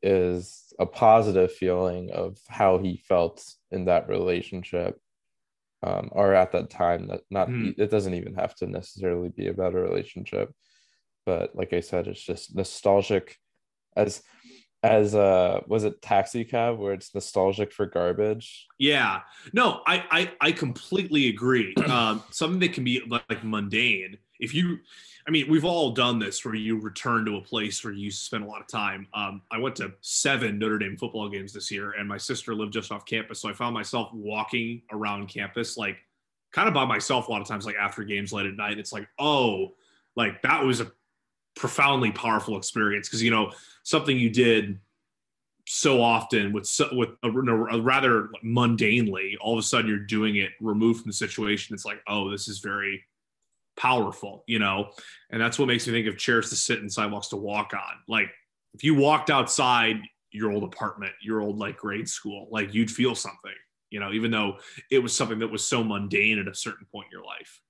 [0.03, 4.99] is a positive feeling of how he felt in that relationship
[5.83, 7.73] um, or at that time that not mm.
[7.77, 10.51] it doesn't even have to necessarily be about a relationship
[11.25, 13.37] but like i said it's just nostalgic
[13.95, 14.21] as
[14.83, 20.31] as uh was it taxi cab where it's nostalgic for garbage yeah no i i,
[20.39, 24.79] I completely agree um something that can be like mundane if you
[25.29, 28.43] I mean, we've all done this where you return to a place where you spend
[28.43, 29.07] a lot of time.
[29.13, 32.73] Um, I went to seven Notre Dame football games this year, and my sister lived
[32.73, 33.39] just off campus.
[33.39, 35.97] So I found myself walking around campus, like
[36.51, 38.79] kind of by myself a lot of times, like after games late at night.
[38.79, 39.75] It's like, oh,
[40.15, 40.91] like that was a
[41.59, 43.51] profoundly powerful experience because, you know,
[43.83, 44.79] something you did
[45.67, 50.37] so often with so, with a, a, rather mundanely all of a sudden you're doing
[50.37, 53.03] it removed from the situation it's like oh this is very
[53.79, 54.91] powerful, you know?
[55.31, 57.95] And that's what makes me think of chairs to sit and sidewalks to walk on.
[58.07, 58.29] Like
[58.73, 59.97] if you walked outside
[60.31, 63.53] your old apartment, your old like grade school, like you'd feel something,
[63.89, 64.57] you know, even though
[64.91, 67.61] it was something that was so mundane at a certain point in your life.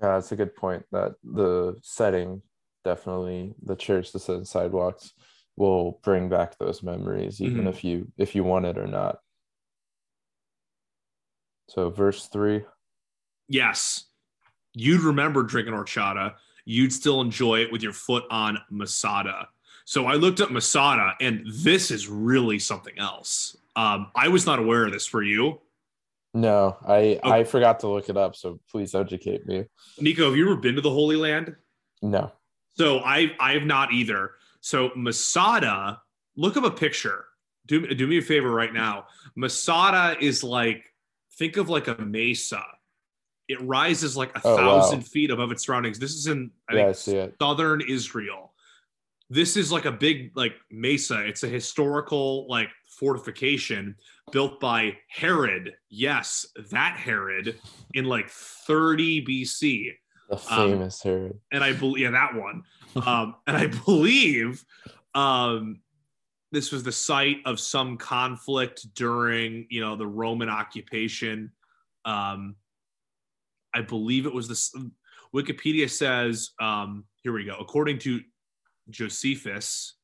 [0.00, 0.84] Yeah, that's a good point.
[0.90, 2.42] That the setting
[2.84, 5.12] definitely the chairs to sit and sidewalks
[5.56, 7.68] will bring back those memories, even mm-hmm.
[7.68, 9.18] if you if you want it or not.
[11.68, 12.64] So verse three.
[13.48, 14.06] Yes
[14.74, 16.34] you'd remember drinking horchata.
[16.64, 19.48] You'd still enjoy it with your foot on Masada.
[19.84, 23.56] So I looked up Masada, and this is really something else.
[23.74, 25.06] Um, I was not aware of this.
[25.06, 25.60] For you?
[26.34, 27.20] No, I okay.
[27.24, 28.36] I forgot to look it up.
[28.36, 29.64] So please educate me.
[29.98, 31.56] Nico, have you ever been to the Holy Land?
[32.00, 32.32] No.
[32.74, 34.32] So I I have not either.
[34.60, 36.00] So Masada,
[36.36, 37.26] look up a picture.
[37.66, 39.06] Do do me a favor right now.
[39.36, 40.84] Masada is like
[41.38, 42.62] think of like a mesa
[43.52, 45.04] it rises like a oh, thousand wow.
[45.04, 45.98] feet above its surroundings.
[45.98, 48.52] This is in I yeah, think, I southern Israel.
[49.28, 51.24] This is like a big like mesa.
[51.26, 53.96] It's a historical like fortification
[54.30, 55.74] built by Herod.
[55.90, 57.58] Yes, that Herod
[57.94, 59.92] in like 30 BC.
[60.32, 61.38] The um, famous um, Herod.
[61.52, 62.64] And I believe yeah, that one.
[63.06, 64.62] Um, and I believe
[65.14, 65.80] um
[66.50, 71.50] this was the site of some conflict during you know the Roman occupation.
[72.04, 72.56] Um,
[73.74, 74.74] I believe it was this.
[75.34, 77.56] Wikipedia says, um, here we go.
[77.58, 78.20] According to
[78.90, 79.94] Josephus,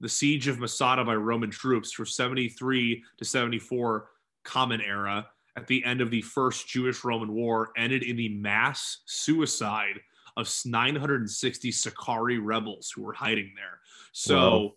[0.00, 4.10] the siege of Masada by Roman troops from 73 to 74
[4.44, 5.26] Common Era
[5.58, 9.98] at the end of the First Jewish Roman War ended in the mass suicide
[10.36, 13.80] of 960 Sicarii rebels who were hiding there.
[14.12, 14.72] So, wow.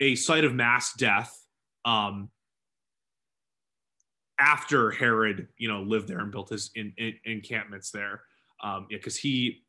[0.00, 1.32] a site of mass death.
[1.84, 2.30] Um,
[4.40, 8.22] after Herod, you know, lived there and built his in, in, encampments there.
[8.64, 9.62] Um, yeah, because he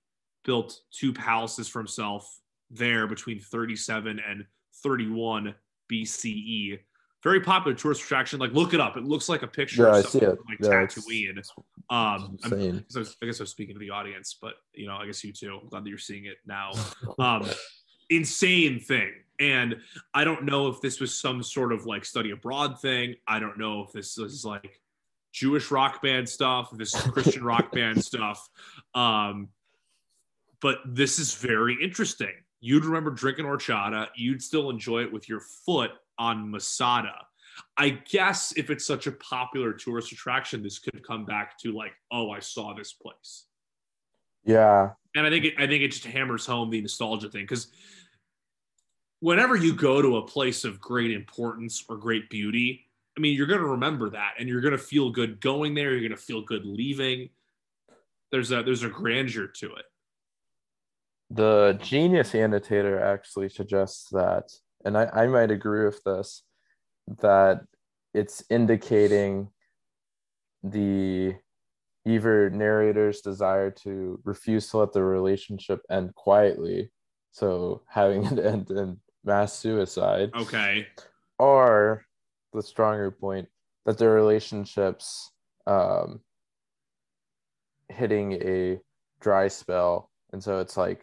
[0.44, 2.40] built two palaces for himself
[2.72, 4.46] there between 37 and
[4.82, 5.54] 31
[5.92, 6.80] BCE.
[7.26, 8.40] Very popular tourist attraction.
[8.40, 8.98] Like, look it up.
[8.98, 9.88] It looks like a picture.
[9.88, 10.38] Yeah, I see it.
[10.48, 11.42] Like yeah, Tatooine.
[11.90, 15.34] Um, I guess I was speaking to the audience, but you know, I guess you
[15.34, 15.60] too.
[15.60, 16.74] I'm glad that you're seeing it now.
[17.18, 17.50] Um,
[18.12, 19.12] insane thing.
[19.40, 19.78] And
[20.14, 23.16] I don't know if this was some sort of like study abroad thing.
[23.28, 24.80] I don't know if this is like
[25.32, 28.48] Jewish rock band stuff, this is Christian rock band stuff.
[28.94, 29.48] Um,
[30.62, 32.34] but this is very interesting.
[32.60, 37.14] You'd remember drinking horchata, you'd still enjoy it with your foot on Masada.
[37.78, 41.94] I guess if it's such a popular tourist attraction, this could come back to like,
[42.12, 43.46] oh, I saw this place.
[44.44, 44.92] Yeah.
[45.16, 47.68] And I think it, I think it just hammers home the nostalgia thing because
[49.20, 52.86] whenever you go to a place of great importance or great beauty,
[53.18, 55.92] I mean, you're going to remember that and you're going to feel good going there.
[55.92, 57.30] You're going to feel good leaving.
[58.32, 59.86] There's a, there's a grandeur to it.
[61.32, 64.52] The genius annotator actually suggests that,
[64.86, 66.44] and I, I might agree with this,
[67.22, 67.62] that
[68.14, 69.50] it's indicating
[70.64, 71.36] the
[72.06, 76.92] either narrator's desire to refuse to let the relationship end quietly,
[77.32, 80.88] so having it end in mass suicide, Okay.
[81.40, 82.06] or
[82.54, 83.48] the stronger point
[83.86, 85.32] that the relationships
[85.68, 86.22] um,
[87.90, 88.80] hitting a
[89.20, 91.02] dry spell, and so it's like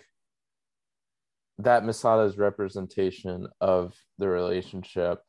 [1.64, 5.20] that Masada's representation of the relationship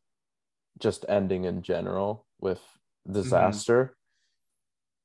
[0.79, 3.13] just ending in general with mm-hmm.
[3.13, 3.95] disaster.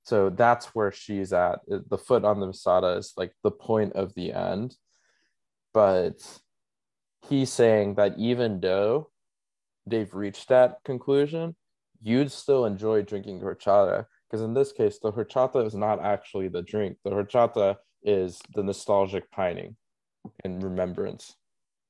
[0.04, 1.60] So that's where she's at.
[1.66, 4.74] The foot on the Masada is like the point of the end.
[5.74, 6.14] But
[7.28, 9.10] he's saying that even though
[9.86, 11.56] they've reached that conclusion,
[12.00, 14.06] you'd still enjoy drinking horchata.
[14.30, 16.96] Because in this case, the horchata is not actually the drink.
[17.04, 19.76] The horchata is the nostalgic pining
[20.44, 21.36] and remembrance.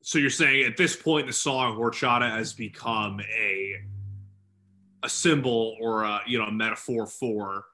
[0.02, 3.74] So you're saying at this point the song, horchata has become a
[5.02, 7.64] a symbol or a you know a metaphor for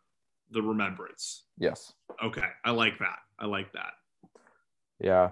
[0.50, 1.44] the remembrance.
[1.58, 1.92] Yes.
[2.22, 3.18] Okay, I like that.
[3.38, 3.92] I like that.
[5.00, 5.30] Yeah.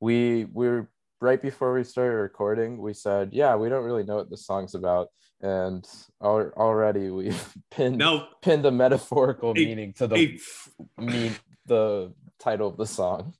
[0.00, 0.88] We we're
[1.20, 4.74] right before we started recording, we said, yeah, we don't really know what the song's
[4.74, 5.08] about.
[5.40, 5.86] And
[6.22, 10.16] al- already we've pinned Now, pinned a metaphorical A- meaning to the
[10.98, 11.34] a- mean
[11.66, 13.34] the title of the song.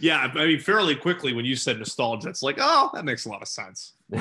[0.00, 3.28] Yeah, I mean, fairly quickly when you said nostalgia, it's like, oh, that makes a
[3.28, 3.94] lot of sense.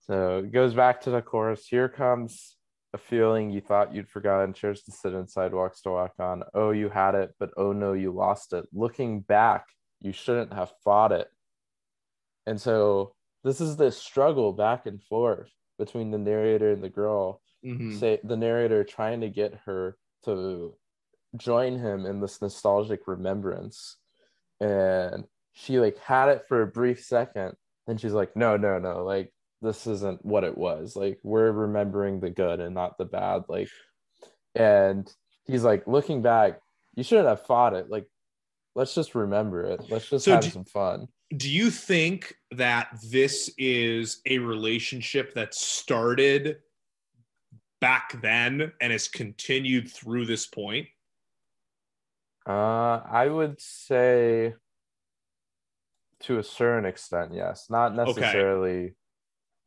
[0.00, 1.66] so it goes back to the chorus.
[1.66, 2.56] Here comes
[2.92, 6.42] a feeling you thought you'd forgotten, chairs to sit in, sidewalks to walk on.
[6.54, 8.66] Oh, you had it, but oh no, you lost it.
[8.72, 9.66] Looking back,
[10.00, 11.28] you shouldn't have fought it.
[12.46, 13.14] And so
[13.44, 17.40] this is this struggle back and forth between the narrator and the girl.
[17.64, 17.98] Mhm.
[17.98, 20.74] Say the narrator trying to get her to
[21.36, 23.96] join him in this nostalgic remembrance.
[24.60, 27.54] And she like had it for a brief second.
[27.86, 30.96] Then she's like, no, no, no, like this isn't what it was.
[30.96, 33.44] Like we're remembering the good and not the bad.
[33.48, 33.68] Like,
[34.54, 35.10] and
[35.44, 36.60] he's like, looking back,
[36.94, 37.88] you shouldn't have fought it.
[37.90, 38.06] Like,
[38.74, 39.82] let's just remember it.
[39.90, 41.08] Let's just So have do- some fun.
[41.36, 46.56] Do you think that this is a relationship that started
[47.80, 50.88] back then and has continued through this point?
[52.50, 54.54] Uh, I would say
[56.20, 57.68] to a certain extent, yes.
[57.70, 58.94] Not necessarily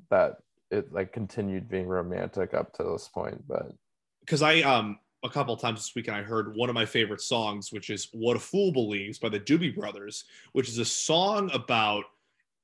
[0.10, 0.38] that
[0.70, 3.72] it like continued being romantic up to this point, but
[4.20, 7.72] because I um a couple times this weekend I heard one of my favorite songs,
[7.72, 12.04] which is "What a Fool Believes" by the Doobie Brothers, which is a song about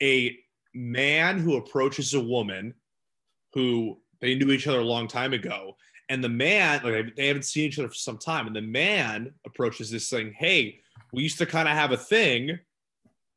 [0.02, 0.38] a
[0.74, 2.74] man who approaches a woman
[3.54, 5.78] who they knew each other a long time ago,
[6.10, 9.32] and the man like they haven't seen each other for some time, and the man
[9.46, 10.82] approaches this saying, "Hey,
[11.14, 12.60] we used to kind of have a thing.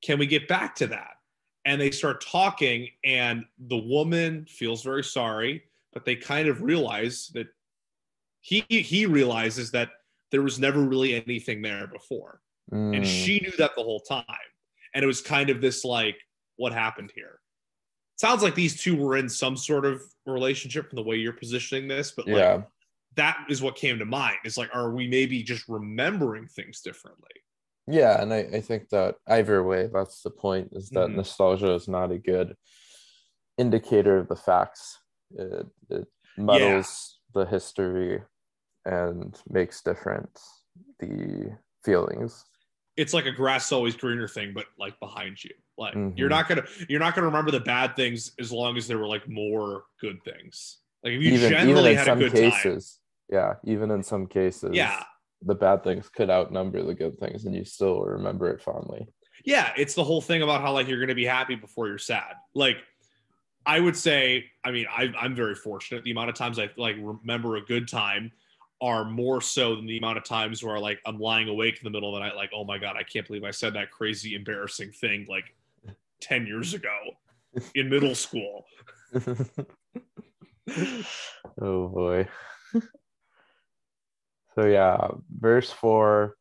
[0.03, 1.17] Can we get back to that?"
[1.65, 7.31] And they start talking, and the woman feels very sorry, but they kind of realize
[7.35, 7.49] that
[8.41, 9.91] he he realizes that
[10.31, 12.41] there was never really anything there before.
[12.71, 14.25] And mm, she knew that the whole time.
[14.95, 16.17] And it was kind of this like
[16.57, 17.42] what happened here
[18.23, 21.89] sounds like these two were in some sort of relationship from the way you're positioning
[21.89, 22.63] this but like yeah,
[23.17, 27.31] that is what came to mind it's like are we maybe just remembering things differently
[27.87, 31.17] yeah, and I, I think that either way, that's the point is that Mhm.
[31.17, 32.57] nostalgia is not a good
[33.59, 34.99] indicator of the facts.
[35.35, 36.07] It, it
[36.37, 38.23] muddles the history
[38.85, 40.41] and makes different
[41.01, 42.45] the feelings.
[42.97, 46.17] It's like a grass is always greener thing but like behind you like Mhm.
[46.17, 49.07] you're not gonna you're not gonna remember the bad things as long as there were
[49.07, 52.33] like more good things like if you even generally even in had a some good
[52.35, 52.99] time cases
[53.31, 55.03] yeah even in some cases Yeah.
[55.43, 59.07] the bad things could outnumber the good things and you still remember it fondly
[59.45, 62.35] yeah it's the whole thing about how like you're gonna be happy before you're sad
[62.55, 62.77] like
[63.65, 66.97] i would say i mean I, i'm very fortunate the amount of times i like
[67.01, 68.33] remember a good time
[68.83, 71.91] are more so than the amount of times where like i'm lying awake in the
[71.91, 74.35] middle of the night like oh my god i can't believe i said that crazy
[74.35, 75.55] embarrassing thing like
[76.23, 76.97] 10 years ago
[77.75, 78.65] in middle school.
[81.61, 82.29] Oh boy.
[84.55, 86.37] So yeah verse four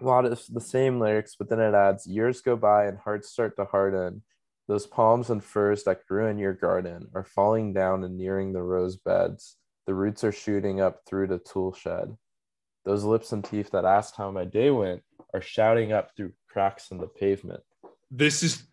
[0.00, 3.28] a lot of the same lyrics but then it adds years go by and hearts
[3.28, 4.22] start to harden.
[4.68, 8.62] Those palms and firs that grew in your garden are falling down and nearing the
[8.62, 9.56] rose beds
[9.86, 12.16] the roots are shooting up through the tool shed.
[12.84, 16.90] Those lips and teeth that asked how my day went are shouting up through cracks
[16.90, 17.62] in the pavement.
[18.10, 18.64] This is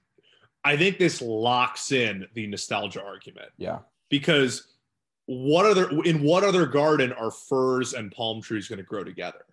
[0.65, 3.49] i think this locks in the nostalgia argument.
[3.57, 3.79] Yeah.
[4.09, 4.67] Because
[5.25, 9.45] what other in what other garden are firs and palm trees going to grow together?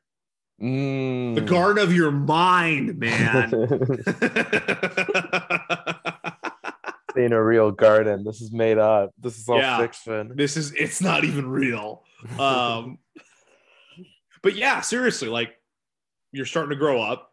[0.60, 1.34] Mm.
[1.34, 3.50] the garden of your mind man
[7.16, 8.24] in a real garden.
[8.24, 9.10] This is made up.
[9.18, 9.78] This is all Yeah.
[9.78, 10.32] fiction.
[10.36, 12.04] this is it's not even real
[12.38, 12.98] um
[14.42, 15.54] but yeah, seriously, like
[16.32, 17.32] you're starting to grow up.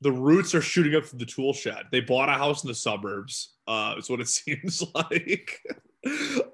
[0.00, 1.86] The roots are shooting up from the tool shed.
[1.90, 3.54] They bought a house in the suburbs.
[3.66, 5.60] Uh, is what it seems like.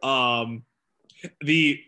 [0.03, 0.63] um,
[1.41, 1.81] the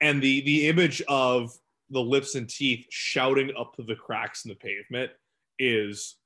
[0.00, 1.50] and the the image of
[1.90, 5.10] the lips and teeth shouting up to the cracks in the pavement
[5.58, 6.16] is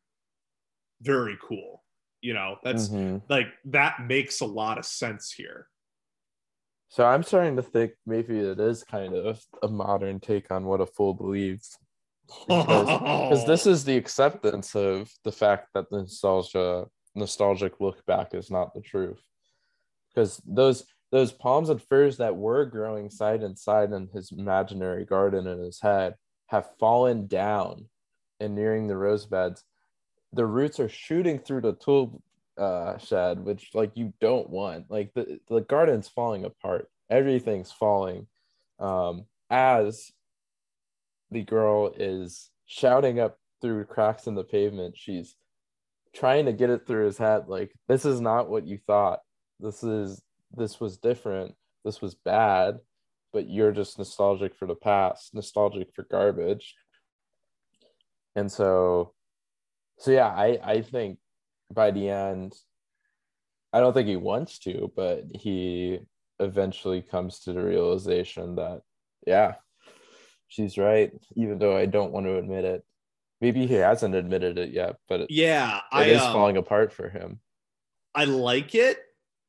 [1.03, 1.82] very cool.
[2.23, 3.21] You know, that's Mhm.
[3.29, 5.69] like that makes a lot of sense here.
[6.89, 10.81] So I'm starting to think maybe it is kind of a modern take on what
[10.81, 11.77] a fool believes.
[12.47, 18.51] Because this is the acceptance of the fact that the nostalgia nostalgic look back is
[18.51, 19.21] not the truth.
[20.09, 25.05] Because those those palms and firs that were growing side and side in his imaginary
[25.05, 26.15] garden in his head
[26.47, 27.89] have fallen down
[28.41, 29.65] and nearing the rose beds.
[30.33, 32.23] The roots are shooting through the tool
[32.59, 34.91] uh, shed, which like you don't want.
[34.91, 36.89] Like the, the garden's falling apart.
[37.11, 38.27] Everything's falling.
[38.79, 40.11] Um, as
[41.31, 45.37] the girl is shouting up through cracks in the pavement, she's
[46.15, 47.49] trying to get it through his head.
[47.49, 49.21] Like, this is not what you thought.
[49.61, 50.23] This is
[50.55, 51.55] this was different.
[51.85, 52.79] This was bad,
[53.33, 56.75] but you're just nostalgic for the past, nostalgic for garbage.
[58.35, 59.15] And so
[59.99, 61.19] so yeah, I I think
[61.73, 62.55] by the end,
[63.73, 66.01] I don't think he wants to, but he
[66.39, 68.83] eventually comes to the realization that,
[69.27, 69.55] yeah,
[70.49, 72.85] she's right, even though I don't want to admit it.
[73.41, 76.93] Maybe he hasn't admitted it yet, but it, Yeah, it I is um, falling apart
[76.93, 77.41] for him.
[78.15, 78.99] I like it.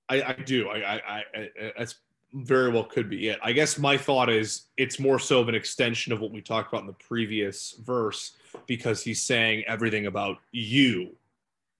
[0.10, 0.70] I, I do.
[0.70, 1.96] I, I, I, that's
[2.34, 3.40] very well could be it.
[3.44, 6.72] I guess my thought is it's more so of an extension of what we talked
[6.72, 8.32] about in the previous verse
[8.68, 11.16] because he's saying everything about you,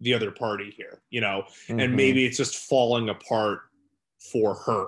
[0.02, 1.94] the other party here, you know, and Mhm.
[1.96, 3.62] maybe it's just falling apart
[4.32, 4.88] for her,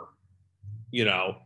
[0.91, 1.37] you know.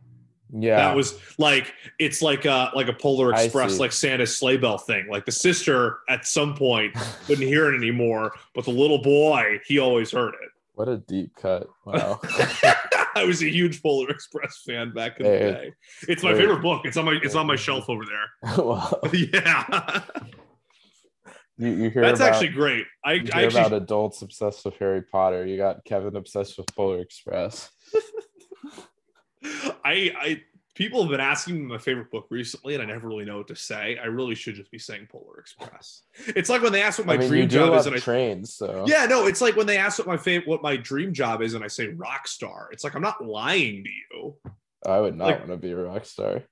[0.52, 4.78] yeah, That was like it's like a like a Polar Express, like Santa's sleigh bell
[4.78, 5.06] thing.
[5.08, 6.92] Like the sister at some point
[7.26, 10.50] couldn't hear it anymore, but the little boy he always heard it.
[10.74, 11.68] what a deep cut.
[11.84, 12.20] Wow.
[13.14, 15.72] I was a huge Polar Express fan back in Hey, the day.
[16.08, 16.38] It's my hey.
[16.38, 16.82] favorite book.
[16.84, 18.52] It's on my it's on my shelf over there.
[19.12, 20.02] yeah,
[21.56, 22.86] you, you hear that's about, actually great.
[23.04, 25.46] I, you I hear actually about adults obsessed with Harry Potter.
[25.46, 27.70] You got Kevin obsessed with Polar Express.
[29.84, 30.42] I I
[30.80, 33.48] people have been asking me my favorite book recently, and I never really know what
[33.48, 33.98] to say.
[34.02, 36.04] I really should just be saying Polar Express.
[36.28, 38.54] It's like when they ask what my I mean, dream job is, and I trains,
[38.54, 41.42] so yeah, no, it's like when they ask what my favorite what my dream job
[41.42, 42.70] is, and I say rock star.
[42.72, 44.36] It's like I'm not lying to you.
[44.86, 46.44] I would not Like- want to be a rock star.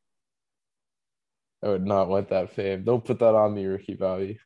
[1.65, 2.85] I would not want that fame.
[2.85, 4.39] Don't put that on me, Ricky Bobby.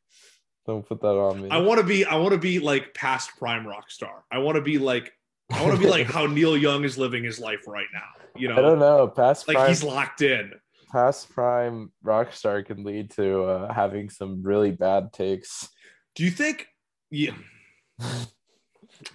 [0.64, 1.50] Don't put that on me.
[1.50, 4.24] I want to be I want to be like past prime rock star.
[4.30, 5.12] I want to be like
[5.52, 8.00] I want to be like how Neil Young is living his life right now.
[8.36, 9.08] You know, I don't know.
[9.08, 10.52] Past like prime, he's locked in.
[10.90, 15.68] past prime rock star can lead to uh, having some really bad takes.
[16.14, 16.66] Do you think?
[17.10, 17.32] Yeah,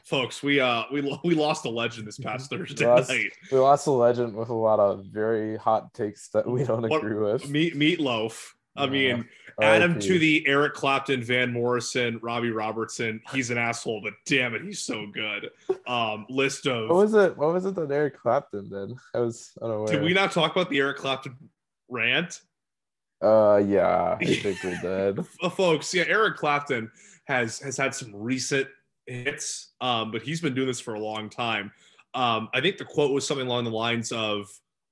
[0.04, 3.32] folks, we uh we we lost a legend this past Thursday Lost- night.
[3.52, 6.98] We lost a legend with a lot of very hot takes that we don't What-
[7.04, 7.50] agree with.
[7.50, 8.44] Meat Meatloaf.
[8.78, 9.26] I mean,
[9.62, 13.22] add him to the Eric Clapton, Van Morrison, Robbie Robertson.
[13.32, 15.50] He's an asshole, but damn it, he's so good.
[15.88, 16.90] Um, list of.
[16.90, 17.38] What was it?
[17.38, 18.98] What was it that Eric Clapton did?
[19.14, 19.88] I was unaware.
[19.88, 21.36] Did we not talk about the Eric Clapton
[21.90, 22.42] rant?
[23.22, 25.26] Uh, yeah, I think we did.
[25.52, 26.92] Folks yeah eric clapton
[27.26, 28.68] has has had some recent
[29.06, 31.72] hits um but he's been doing this for a long time
[32.14, 34.48] um i think the quote was something along the lines of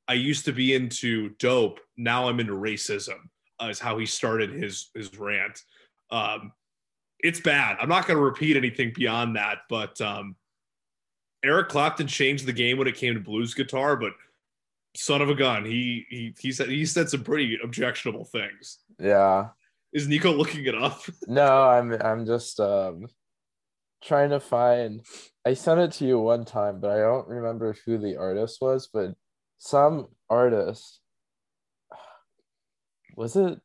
[0.08, 3.18] i used to be into dope now i'm into racism
[3.62, 5.62] uh, is how he started his his rant
[6.12, 6.52] um
[7.20, 10.36] it's bad i'm not going to repeat anything beyond that but um
[11.44, 14.14] eric clapton changed the game when it came to blues guitar but
[14.96, 19.50] son of a gun he he he said he said some pretty objectionable things Yeah.
[19.94, 21.02] is Nico looking it up?
[21.28, 23.08] No, I'm I'm just um
[24.04, 25.02] trying to find
[25.46, 28.88] I sent it to you one time, but I don't remember who the artist was,
[28.92, 29.16] but
[29.58, 31.00] some artist
[33.16, 33.60] was it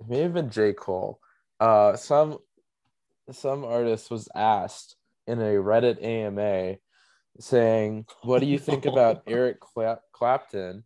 [0.00, 0.72] it may have been J.
[0.72, 1.20] Cole.
[1.60, 2.38] Uh some
[3.30, 4.96] some artist was asked
[5.26, 6.76] in a Reddit AMA
[7.38, 10.84] saying, What do you think about Eric Cla- Clapton?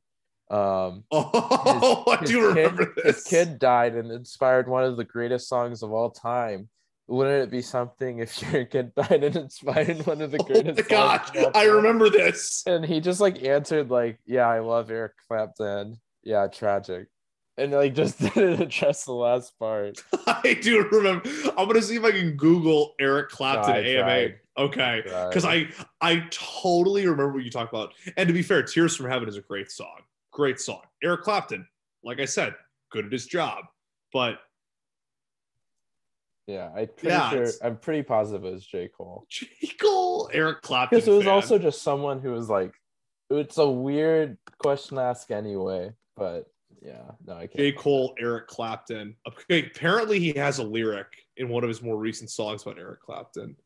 [0.50, 3.16] Um Oh, I his do kid- remember this.
[3.16, 6.68] his kid died and inspired one of the greatest songs of all time.
[7.08, 10.78] Wouldn't it be something if your kid died and inspired one of the Oh greatest?
[10.90, 12.62] my god, I remember this.
[12.66, 16.00] And he just like answered like, "Yeah, I love Eric Clapton.
[16.24, 17.06] Yeah, tragic."
[17.58, 20.02] And like just didn't address the last part.
[20.26, 21.28] I do remember.
[21.56, 24.02] I'm gonna see if I can Google Eric Clapton I AMA.
[24.02, 24.40] tried.
[24.58, 25.68] Okay, because I
[26.00, 27.92] I totally remember what you talked about.
[28.16, 30.00] And to be fair, Tears from Heaven is a great song.
[30.32, 30.82] Great song.
[31.02, 31.66] Eric Clapton,
[32.04, 32.54] like I said,
[32.90, 33.64] good at his job.
[34.12, 34.38] But
[36.46, 37.46] Yeah, I'm pretty Yeah, sure.
[37.64, 38.88] I'm pretty positive it was J.
[38.88, 39.46] Cole J.
[39.80, 40.96] Cole, Eric Clapton.
[40.98, 41.32] because it was fan.
[41.32, 42.72] also just someone who was like,
[43.30, 45.92] it's a weird question to ask anyway.
[46.16, 46.46] But
[46.82, 47.56] yeah, no, I can't.
[47.56, 47.72] J.
[47.72, 49.16] Cole, Eric Clapton.
[49.26, 53.00] Okay, apparently he has a lyric in one of his more recent songs about Eric
[53.00, 53.56] Clapton.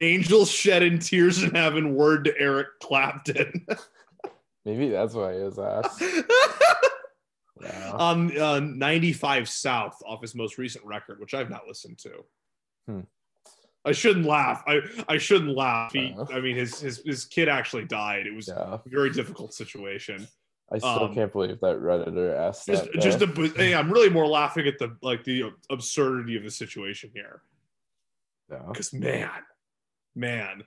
[0.00, 3.66] Angels shedding tears in heaven, word to Eric Clapton.
[4.64, 6.02] Maybe that's why he was asked.
[7.60, 7.96] Wow.
[7.98, 12.24] on uh, 95 South off his most recent record, which I've not listened to.
[12.86, 13.00] Hmm.
[13.88, 14.62] I shouldn't laugh.
[14.66, 15.92] I, I shouldn't laugh.
[15.92, 16.26] He, Uh.
[16.32, 18.26] I mean, his, his his kid actually died.
[18.26, 20.26] It was Yeah, a very difficult situation.
[20.70, 23.00] I still Um, can't believe that redditor asked Just that.
[23.00, 23.26] just a,
[23.56, 27.40] hey, I'm really more laughing at the like the absurdity of the situation here.
[28.50, 28.62] Yeah.
[28.68, 29.30] Because man,
[30.14, 30.64] man.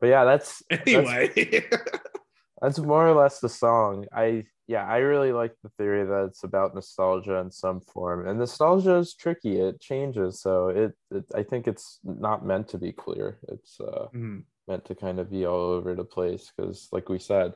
[0.00, 1.66] But yeah, that's Anyway,
[2.62, 4.06] that's more or less the song.
[4.12, 8.38] I yeah, I really like the theory that it's about nostalgia in some form, and
[8.38, 9.58] nostalgia is tricky.
[9.58, 13.38] It changes, so it, it I think it's not meant to be clear.
[13.48, 14.44] It's uh, Mhm.
[14.68, 17.54] meant to kind of be all over the place because, like we said,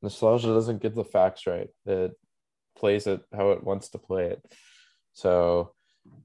[0.00, 1.70] nostalgia doesn't get the facts right.
[1.86, 2.12] It
[2.78, 4.40] plays it how it wants to play it.
[5.12, 5.74] So,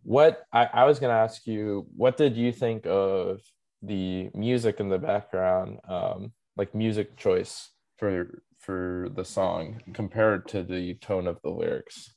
[0.03, 3.41] what I, I was going to ask you, what did you think of
[3.81, 10.63] the music in the background, um, like music choice for for the song compared to
[10.63, 12.13] the tone of the lyrics?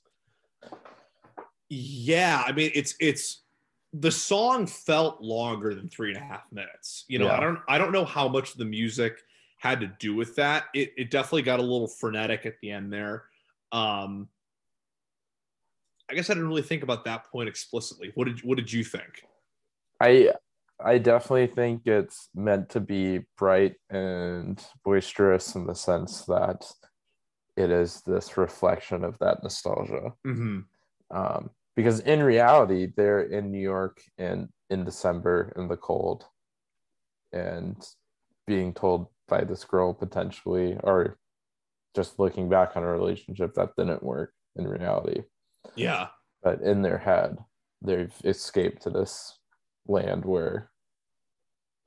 [1.74, 2.42] yeah.
[2.46, 3.42] I mean, it's it's
[3.94, 7.04] the song felt longer than three and a half minutes.
[7.08, 7.36] You know, Yeah.
[7.36, 9.18] I don't I don't know how much the music
[9.58, 10.64] had to do with that.
[10.74, 13.24] It it definitely got a little frenetic at the end there.
[13.70, 14.28] Um
[16.10, 18.12] I guess I didn't really think about that point explicitly.
[18.14, 19.24] What did what did you think?
[20.00, 20.32] I
[20.84, 26.64] I definitely think it's meant to be bright and boisterous in the sense that
[27.56, 30.12] it is this reflection of that nostalgia.
[30.26, 30.60] Mm-hmm.
[31.10, 36.24] Um, because in reality, they're in New York and in December in the cold,
[37.32, 37.76] and
[38.46, 41.18] being told by this girl potentially, or
[41.94, 45.22] just looking back on a relationship that didn't work in reality,
[45.76, 46.08] Yeah.
[46.42, 47.38] but in their head,
[47.82, 49.38] they've escaped to this
[49.86, 50.70] land where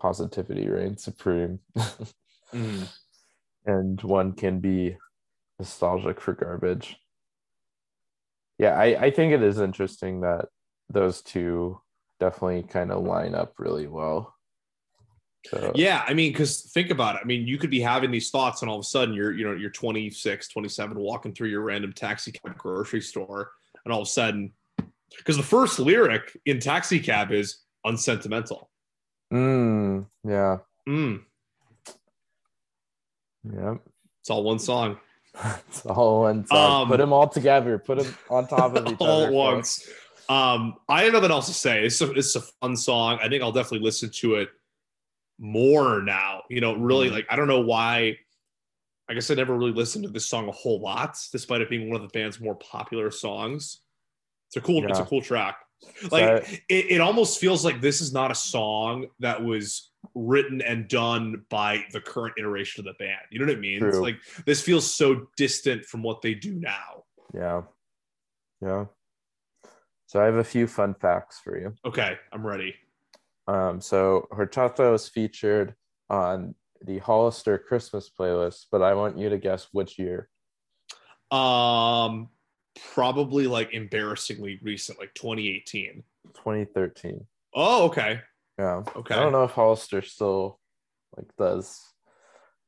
[0.05, 1.59] positivity reigns supreme
[2.53, 2.87] Mhm.
[3.65, 4.97] and one can be
[5.57, 6.95] nostalgic for garbage.
[8.59, 10.45] Yeah, I, I think it is interesting that
[10.89, 11.81] those two
[12.19, 14.35] definitely kind of line up really well.
[15.47, 17.21] So, Yeah, I mean, because think about it.
[17.23, 19.43] I mean, you could be having these thoughts, and all of a sudden, you're you
[19.43, 23.51] know you're 26, 27, walking through your random taxi cab grocery store,
[23.83, 24.53] and all of a sudden,
[25.17, 28.69] because the first lyric in Taxi Cab is unsentimental.
[29.33, 30.57] Mm, yeah,
[30.87, 31.23] Mm,
[33.43, 33.75] yeah.
[34.21, 34.97] it's all one song,
[35.67, 36.81] It's all one song.
[36.83, 37.77] Um, Put them all together.
[37.77, 39.27] Put them on top of each all other.
[39.27, 39.87] at once.
[40.29, 41.83] Um, I have nothing else to say.
[41.85, 43.19] It's a, it's a fun song.
[43.21, 44.49] I think I'll definitely listen to it
[45.39, 46.43] more now.
[46.49, 47.13] You know, really, Mhm.
[47.13, 48.17] like I don't know why.
[49.07, 51.89] I guess I never really listened to this song a whole lot, despite it being
[51.89, 53.81] one of the band's more popular songs.
[54.47, 55.57] It's a cool, it's a cool track.
[56.01, 60.61] So- Like it, it almost feels like this is not a song that was written
[60.61, 63.19] and done by the current iteration of the band.
[63.31, 63.83] You know what I mean?
[63.83, 67.03] It's like this feels so distant from what they do now.
[67.33, 67.61] yeah,
[68.61, 68.85] yeah.
[70.07, 71.73] So I have a few fun facts for you.
[71.85, 72.75] Okay, I'm ready.
[73.47, 75.75] Um, so Horchata was featured
[76.09, 76.55] on
[76.85, 80.29] the Hollister Christmas playlist, but I want you to guess which year.
[81.31, 82.29] Um,
[82.93, 86.03] probably like embarrassingly recent, like 2018.
[86.33, 87.25] 2013.
[87.53, 88.21] Oh, okay,
[88.59, 88.83] Yeah.
[88.95, 89.15] okay.
[89.15, 90.59] I don't know if Hollister still
[91.15, 91.81] like does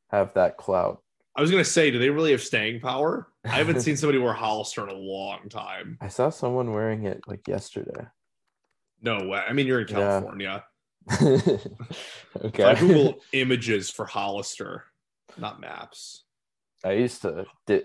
[0.10, 1.01] have that clout.
[1.36, 3.28] I was gonna say, do they really have staying power?
[3.45, 5.97] I haven't seen somebody wear Hollister in a long time.
[6.01, 8.08] I saw someone wearing it like yesterday.
[9.01, 9.41] No way.
[9.47, 9.93] I mean, you're in Yeah.
[10.22, 10.64] California.
[11.22, 12.64] okay.
[12.64, 14.86] I Google images for Hollister,
[15.38, 16.24] not maps.
[16.84, 17.84] I used to di-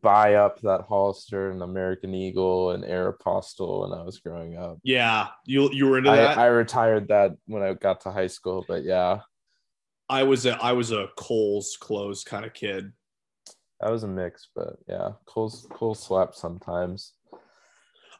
[0.00, 4.78] buy up that Hollister and American Eagle and Aeropostale when I was growing up.
[4.82, 6.38] Yeah, you you were into I, that.
[6.38, 9.20] I retired that when I got to high school, but yeah,
[10.08, 12.92] I was a I was a Kohl's clothes kind of kid.
[13.80, 14.48] that was a mix.
[14.54, 17.12] But yeah, Kohl's Kohl slaps sometimes.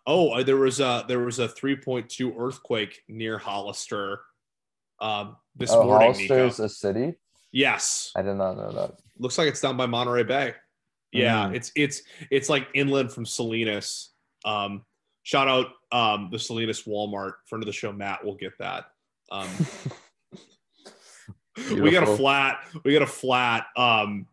[0.06, 4.20] Oh, uh, there was a there was a 3.2 earthquake near Hollister
[5.00, 6.12] um, this oh, morning.
[6.12, 6.64] Hollister's Nico.
[6.64, 7.14] a city.
[7.52, 8.92] Yes, I did not know that.
[9.18, 10.54] looks like it's down by Monterey Bay.
[11.14, 11.54] Yeah, Mm.
[11.56, 14.10] it's it's it's like inland from Salinas.
[14.44, 14.84] Um,
[15.22, 17.34] shout out um, the Salinas Walmart.
[17.46, 18.86] Friend of the show, Matt, will get that.
[19.30, 19.48] Um,
[21.80, 22.58] we got a flat.
[22.84, 23.66] We got a flat.
[23.76, 24.26] Um,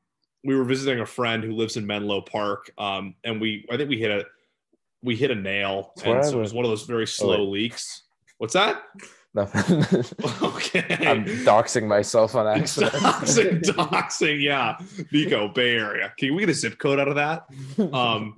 [0.43, 3.89] we were visiting a friend who lives in Menlo Park, um, and we I think
[3.89, 4.25] we hit a
[5.03, 7.61] we hit a nail, That's and so it was one of those very slow wait.
[7.61, 8.03] leaks.
[8.39, 8.81] What's that?
[9.33, 10.05] Nothing.
[10.41, 10.95] Okay.
[11.07, 12.93] I'm doxing myself on accident.
[12.93, 14.77] doxing, doxing, yeah.
[15.11, 16.13] Nico, Bay Area.
[16.17, 17.45] Can we get a zip code out of that?
[17.93, 18.35] Um,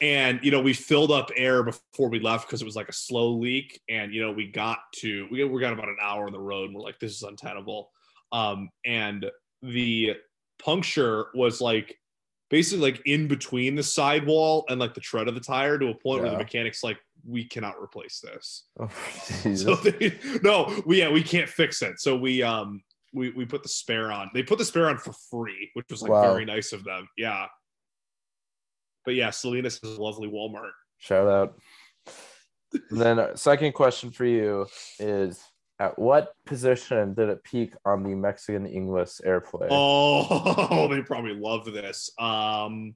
[0.00, 2.92] and you know, we filled up air before we left because it was like a
[2.92, 3.80] slow leak.
[3.88, 6.66] And you know, we got to we we got about an hour on the road.
[6.66, 7.90] And we're like, this is untenable.
[8.32, 9.26] Um, and
[9.62, 10.14] the
[10.62, 11.98] puncture was like
[12.48, 15.94] basically like in between the sidewall and like the tread of the tire to a
[15.94, 18.64] point where the mechanic's like, we cannot replace this.
[18.80, 18.88] Oh,
[19.54, 22.00] So they, no, we yeah, we can't fix it.
[22.00, 24.30] So we um we we put the spare on.
[24.34, 26.22] They put the spare on for free, which was like Wow.
[26.22, 27.08] very nice of them.
[27.16, 27.46] Yeah.
[29.04, 30.70] But yeah, Salinas is a lovely Walmart.
[30.98, 31.58] Shout out.
[32.90, 34.66] Then uh, second question for you
[34.98, 35.42] is
[35.80, 39.68] at what position did it peak on the Mexican English airplay?
[39.70, 42.10] Oh, they probably love this.
[42.18, 42.94] Um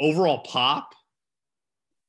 [0.00, 0.94] overall pop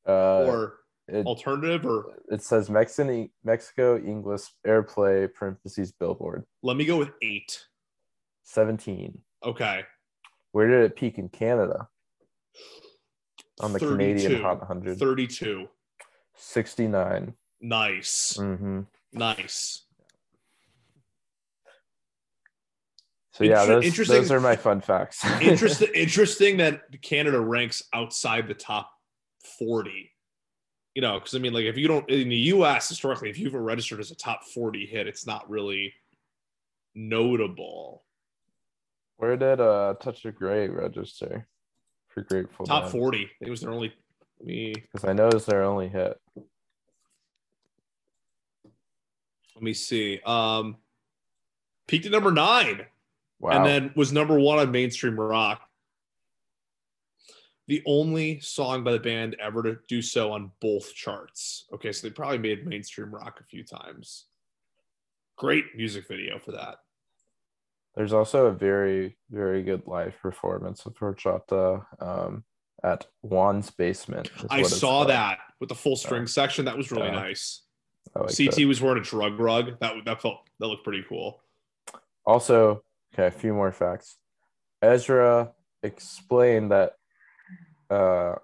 [0.08, 0.74] uh, or
[1.08, 7.12] it, alternative or it says Mexican Mexico English airplay parentheses billboard let me go with
[7.22, 7.60] eight.
[8.44, 9.20] 17.
[9.46, 9.84] Okay.
[10.52, 11.88] Where did it peak in Canada?
[13.62, 14.42] On the Canadian 32.
[14.44, 15.00] Hot 100.
[15.00, 15.68] 32.
[16.36, 17.34] 69.
[17.62, 18.36] Nice.
[18.38, 18.82] hmm
[19.14, 19.86] Nice.
[23.32, 25.26] So yeah, those, interesting- those are my fun facts.
[25.42, 28.92] interesting interesting that Canada ranks outside the top
[29.60, 30.12] 40.
[30.96, 33.54] You know, because I mean, like if you don't in the US historically, if you've
[33.54, 35.94] registered as a top 40 hit, it's not really
[36.96, 38.04] notable.
[39.18, 41.48] Where did uh Touch of Grey register
[42.10, 42.92] for Grateful Top Dead?
[42.92, 43.30] 40.
[43.42, 43.94] It was their only
[44.44, 46.20] me Because I know it's their only hit.
[49.56, 50.20] let me see.
[50.26, 50.78] Um
[51.88, 52.86] peaked at number nine.
[53.40, 53.52] Wow.
[53.52, 55.68] and then was number one on mainstream rock.
[57.68, 61.66] The only song by the band ever to do so on both charts.
[61.74, 64.26] Okay, so they probably made mainstream rock a few times.
[65.38, 66.78] Great music video for that.
[67.96, 72.44] There's also a very, very good live performance of Horchata um,
[72.84, 74.30] at Juan's Basement.
[74.50, 76.66] I saw that with the full string section.
[76.66, 77.12] That was really Yeah.
[77.12, 77.62] nice.
[78.16, 78.66] Like CT that.
[78.68, 79.80] was wearing a drug rug.
[79.80, 81.42] That that felt that looked pretty cool.
[82.26, 82.84] Also,
[83.14, 84.18] okay, a few more facts.
[84.82, 85.54] Ezra
[85.84, 86.98] explained that
[87.94, 88.36] uh,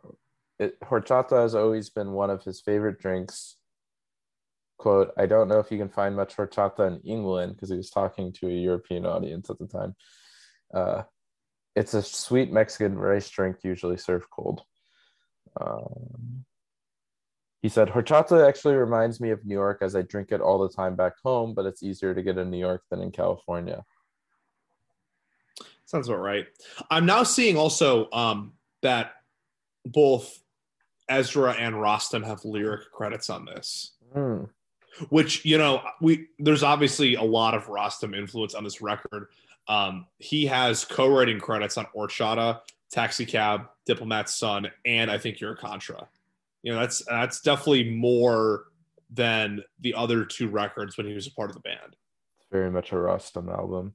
[0.59, 3.55] it, horchata has always been one of his favorite drinks.
[4.77, 7.89] Quote, I don't know if you can find much horchata in England because he was
[7.89, 9.95] talking to a European audience at the time.
[10.73, 11.03] Uh,
[11.75, 14.61] it's a sweet Mexican rice drink, usually served cold.
[15.59, 16.45] Um,
[17.61, 20.73] he said, Horchata actually reminds me of New York as I drink it all the
[20.73, 23.83] time back home, but it's easier to get in New York than in California.
[25.85, 26.45] Sounds about right.
[26.89, 29.13] I'm now seeing also um, that
[29.91, 30.41] both
[31.07, 33.93] Ezra and Rostam have lyric credits on this.
[34.13, 34.45] Hmm.
[35.09, 39.27] which you know we there's obviously a lot of Rostam influence on this record.
[39.67, 42.61] Um, he has co-writing credits on Horchata,
[42.91, 46.07] Taxi Cab, Diplomat's Son, and I think You're a Contra.
[46.63, 48.65] You know that's that's definitely more
[49.11, 51.95] than the other two records when he was a part of the band.
[52.39, 53.93] It's very much a Rostam album.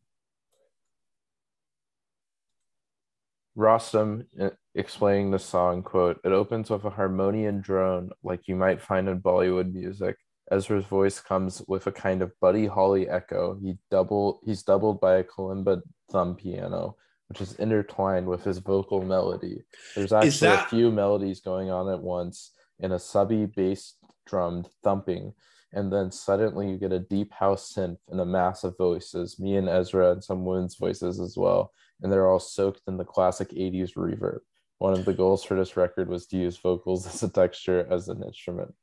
[3.57, 8.81] Rostam uh, explaining the song, quote, it opens with a harmonium drone like you might
[8.83, 10.17] find in Bollywood music.
[10.51, 13.59] Ezra's voice comes with a kind of Buddy Holly echo.
[13.63, 16.97] He double he's doubled by a kalimba thumb piano,
[17.29, 19.63] which is intertwined with his vocal melody.
[19.95, 23.95] There's actually that- a few melodies going on at once in a subby bass
[24.27, 25.33] drummed thumping
[25.75, 29.57] and then suddenly you get a deep house synth and a mass of voices, me
[29.57, 33.49] and Ezra and some women's voices as well, and they're all soaked in the classic
[33.51, 34.39] 80s reverb.
[34.79, 38.09] One of the goals for this record was to use vocals as a texture as
[38.09, 38.75] an instrument.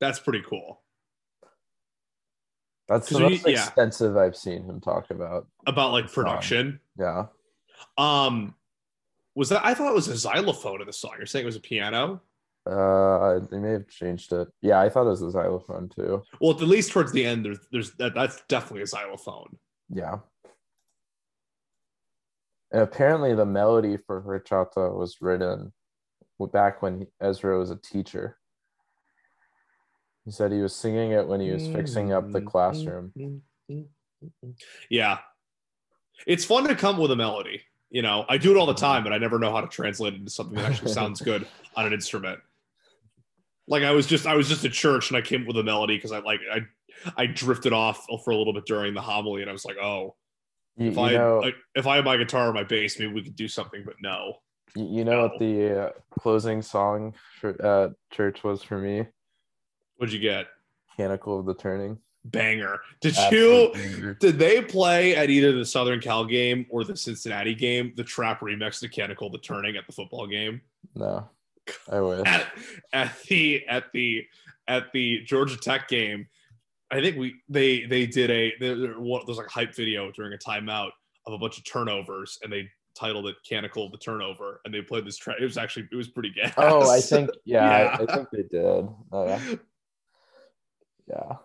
[0.00, 0.82] That's pretty cool.
[2.88, 3.64] That's the most yeah.
[3.64, 5.48] extensive I've seen him talk about.
[5.66, 6.24] About like Song.
[6.24, 6.80] production.
[6.98, 7.26] Yeah.
[7.98, 8.54] Um,
[9.34, 11.14] was that I thought it was a xylophone in the song.
[11.18, 12.22] You're saying it was a piano?
[12.64, 14.48] Uh, they may have changed it.
[14.60, 16.22] Yeah, I thought it was a xylophone too.
[16.40, 19.56] Well, at least towards the end, there's there's that, that's definitely a xylophone.
[19.88, 20.18] Yeah.
[22.76, 25.72] And apparently, the melody for Horchata was written
[26.52, 28.36] back when Ezra was a teacher.
[30.26, 33.40] He said he was singing it when he was fixing up the classroom.
[34.90, 35.20] Yeah.
[36.26, 37.62] It's fun to come with a melody.
[37.88, 40.12] You know, I do it all the time, but I never know how to translate
[40.12, 41.46] it into something that actually sounds good
[41.76, 42.40] on an instrument.
[43.66, 45.64] Like I was just I was just at church and I came up with a
[45.64, 46.60] melody because I like I
[47.16, 50.14] I drifted off for a little bit during the homily and I was like, oh,
[50.76, 53.12] You, If you I know, like, if I had my guitar or my bass, maybe
[53.12, 53.82] we could do something.
[53.84, 54.34] But no,
[54.74, 59.06] you you know what the uh, closing song for at church was for me?
[59.96, 60.46] what'd you get?
[60.96, 61.98] Canticle of the Turning.
[62.24, 62.80] Banger.
[63.00, 63.70] Did you?
[63.72, 64.14] Banger.
[64.14, 68.40] Did they play at either the Southern Cal game or the Cincinnati game the trap
[68.40, 70.60] remix canticle the turning at the football game?
[70.94, 71.28] No,
[71.90, 72.26] I wish.
[72.26, 72.46] At,
[72.92, 74.26] at the at the
[74.66, 76.26] at the Georgia Tech game,
[76.90, 80.10] I think we they they did a there, there wa- there's like a hype video
[80.12, 80.90] during a timeout
[81.26, 85.04] of a bunch of turnovers and they titled it "Canticle the Turnover" and they played
[85.04, 85.38] this track.
[85.40, 86.54] It was actually it was pretty gas.
[86.56, 87.96] Oh, I think yeah, Yeah.
[87.98, 88.88] I, I think they did.
[89.12, 89.38] Uh,
[91.08, 91.36] yeah,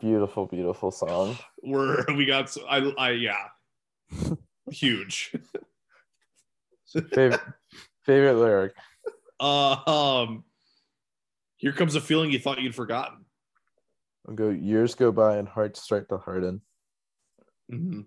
[0.00, 1.38] beautiful, beautiful song.
[1.62, 3.46] we're we got so, I I yeah
[4.70, 5.34] huge.
[7.12, 7.40] Favorite
[8.02, 8.72] favorite lyric.
[9.40, 10.44] Uh, um,
[11.56, 13.23] here comes a feeling you thought you'd forgotten.
[14.26, 14.50] I'll go.
[14.50, 16.62] Years go by and hearts start to harden.
[17.70, 18.06] Mhm.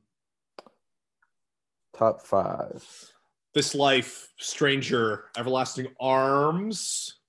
[1.93, 3.13] Top five.
[3.53, 7.19] This life, stranger, everlasting arms,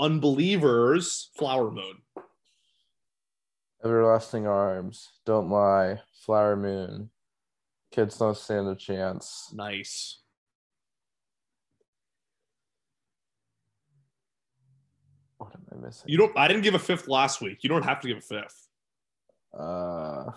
[0.00, 2.02] unbelievers, flower moon.
[3.84, 5.10] Everlasting arms.
[5.24, 6.02] Don't lie.
[6.24, 7.10] Flower moon.
[7.92, 9.52] Kids don't stand a chance.
[9.52, 10.22] Nice.
[15.78, 16.04] I missing?
[16.08, 16.36] You don't.
[16.36, 17.58] I didn't give a fifth last week.
[17.62, 18.68] You don't have to give a fifth.
[19.58, 20.30] Uh,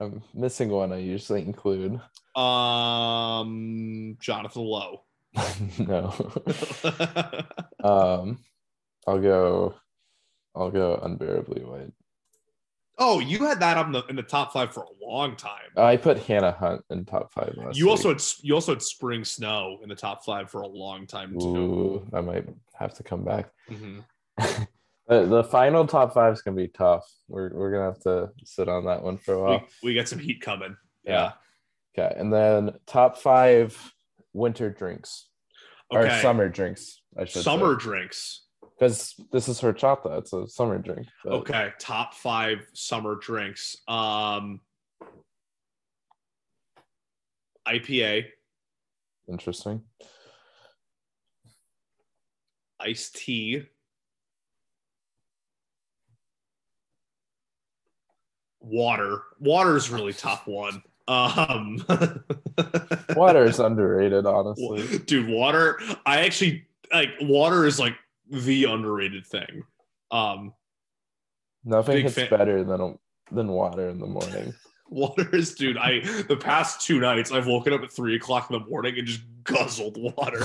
[0.00, 0.92] I'm missing one.
[0.92, 2.00] I usually include.
[2.36, 5.02] Um, Jonathan Low.
[5.78, 6.14] no.
[7.82, 8.38] um,
[9.06, 9.74] I'll go.
[10.54, 11.92] I'll go unbearably white.
[12.98, 15.70] oh, you had that up in the in the top five for a long time.
[15.76, 17.76] I put Hannah Hunt in top five last.
[17.76, 18.18] You also week.
[18.20, 21.56] had you also had Spring Snow in the top five for a long time too.
[21.56, 23.50] Ooh, I might have to come back.
[23.68, 24.04] Mhm.
[24.38, 24.66] the,
[25.26, 27.04] the final top five is gonna be tough.
[27.28, 29.64] We're we're gonna have to sit on that one for a while.
[29.82, 30.76] We, we got some heat coming.
[31.04, 31.32] Yeah.
[31.96, 33.76] Okay, and then top five
[34.32, 35.28] winter drinks
[35.92, 36.06] Okay.
[36.16, 37.00] or summer drinks.
[37.16, 38.46] I should Summer drinks.
[38.78, 40.18] because this is horchata.
[40.18, 41.06] It's a summer drink.
[41.22, 41.70] but- Okay.
[41.78, 43.76] Top five summer drinks.
[43.86, 44.60] Um,
[47.68, 48.26] IPA,
[49.28, 49.82] Interesting.
[52.80, 53.62] iced tea,
[58.64, 59.22] water.
[59.40, 60.82] Water is really top one.
[61.06, 61.84] Um,
[63.16, 64.98] Water is underrated, honestly.
[64.98, 65.28] dude.
[65.28, 65.78] Water.
[66.06, 67.94] I actually like water is like
[68.30, 69.64] the underrated thing.
[70.10, 70.54] Um,
[71.64, 72.98] Nothing hits fan- better than
[73.30, 74.54] than water in the morning.
[74.90, 75.76] Water is, dude.
[75.78, 79.06] I the past two nights I've woken up at three o'clock in the morning and
[79.06, 80.42] just guzzled water.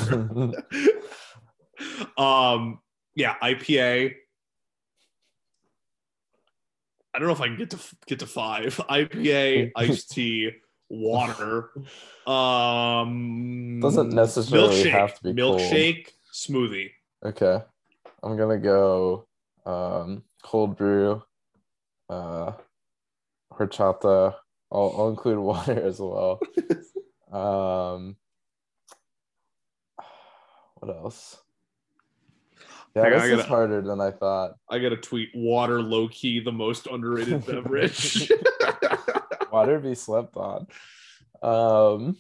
[2.18, 2.80] um,
[3.16, 4.16] yeah, IPA.
[7.14, 8.76] I don't know if I can get to get to five.
[8.90, 10.52] IPA, iced tea,
[10.90, 11.72] water.
[12.28, 15.60] Um, Doesn't necessarily milkshake, have to be cold.
[15.60, 16.92] milkshake, smoothie.
[17.26, 17.64] okay,
[18.24, 19.28] I'm gonna go
[19.66, 21.24] um, cold brew,
[22.10, 22.52] uh,
[23.54, 24.36] horchata.
[24.72, 26.40] I'll, I'll include water as well.
[27.32, 28.16] um,
[30.76, 31.38] what else?
[32.96, 34.56] Yeah, Hang this I is gotta- harder than I thought.
[34.70, 38.32] I got to tweet water low key the most underrated beverage.
[39.52, 40.68] Water be slept on.
[41.42, 42.18] Um,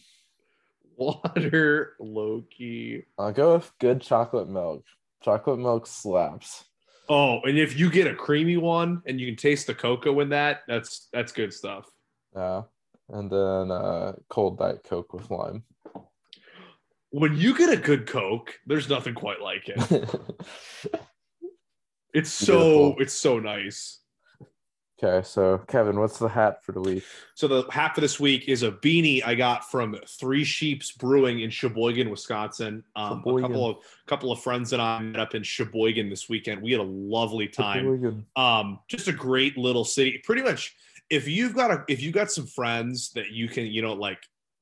[0.98, 3.04] water low key.
[3.18, 4.84] I'll go with good chocolate milk.
[5.24, 6.64] Chocolate milk slaps.
[7.10, 10.30] Oh, and if you get a creamy one and you can taste the cocoa in
[10.30, 11.86] that, that's that's good stuff.
[12.36, 12.64] Yeah.
[13.10, 15.64] And then uh, cold diet coke with lime.
[17.12, 20.10] When you get a good Coke, there's nothing quite like it.
[22.14, 22.96] It's so Beautiful.
[23.04, 24.00] it's so nice.
[25.02, 27.04] okay, so Kevin, what's the hat for the week?
[27.36, 31.42] So the hat for this week is a beanie I got from Three Sheeps Brewing
[31.42, 32.84] in Sheboygan, Wisconsin.
[32.96, 36.64] Um, a couple of couple of friends and I met up in Sheboygan this weekend.
[36.64, 37.84] We had a lovely time.
[37.84, 38.26] Sheboygan.
[38.36, 40.76] um just a great little city pretty much
[41.12, 44.20] if you've got a if you've got some friends that you can you know like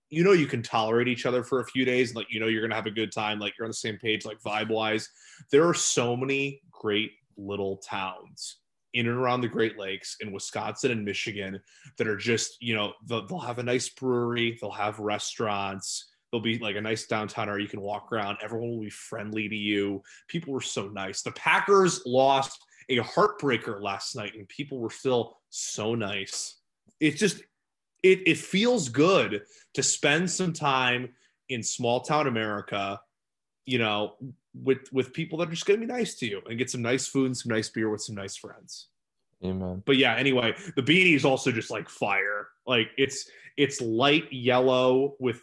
[0.09, 2.61] you know you can tolerate each other for a few days like you know you're
[2.61, 5.09] gonna have a good time like you're on the same page like vibe wise
[5.51, 8.57] there are so many great little towns
[8.93, 11.59] in and around the great lakes in wisconsin and michigan
[11.97, 16.43] that are just you know they'll, they'll have a nice brewery they'll have restaurants there'll
[16.43, 19.55] be like a nice downtown area you can walk around everyone will be friendly to
[19.55, 20.01] you.
[20.27, 21.21] People were so nice.
[21.21, 26.57] The packers lost a heartbreaker last night and people were still so nice.
[26.99, 27.41] It's just
[28.03, 29.43] it, it feels good
[29.73, 31.09] to spend some time
[31.49, 32.99] in small town america
[33.65, 34.13] you know
[34.53, 36.81] with with people that are just going to be nice to you and get some
[36.81, 38.87] nice food and some nice beer with some nice friends
[39.43, 39.83] Amen.
[39.85, 45.15] but yeah anyway the beanie is also just like fire like it's It's light yellow
[45.19, 45.41] with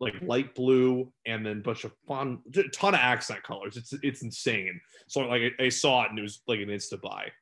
[0.00, 3.78] like light blue and then a bunch of fun, a ton of accent colors.
[3.78, 4.78] It's it's insane.
[5.08, 7.32] So like I, I saw it and it was like an insta buy.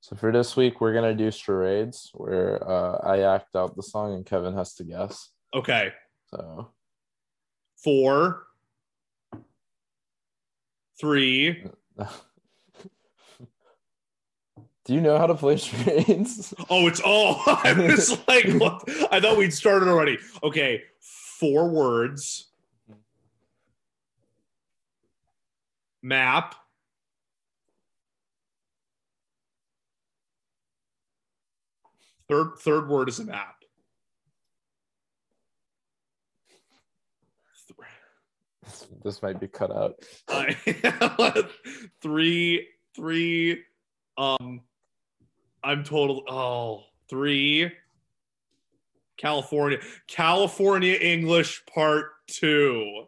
[0.00, 4.14] So for this week, we're gonna do charades where uh, I act out the song
[4.14, 5.30] and Kevin has to guess.
[5.54, 5.92] Okay.
[6.30, 6.70] So
[7.82, 8.42] Four,
[11.00, 11.64] three.
[14.84, 16.52] do you know how to play charades?
[16.70, 17.40] Oh, it's all.
[17.46, 18.82] I was like, what?
[19.12, 20.18] I thought we'd started already.
[20.42, 22.48] Okay, four words.
[26.02, 26.56] Map.
[32.28, 33.54] Third third word is a map.
[39.02, 39.94] this might be cut out.
[42.02, 43.64] Three three
[44.16, 44.62] um
[45.62, 47.72] I'm total oh three
[49.16, 53.04] California California English part 2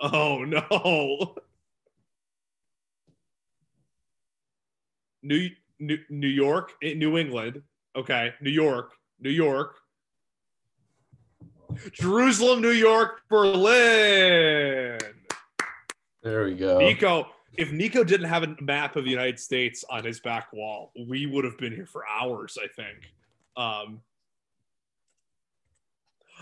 [0.00, 1.34] oh no
[5.22, 7.62] New New, New York eh, New England
[7.96, 9.76] okay New York New York
[11.92, 14.98] Jerusalem New York Berlin
[16.22, 16.78] There we go.
[16.78, 17.26] Nico,
[17.56, 21.26] if Nico didn't have a map of the United States on his back wall, we
[21.26, 22.98] would have been here for hours, I think.
[23.56, 24.00] Um,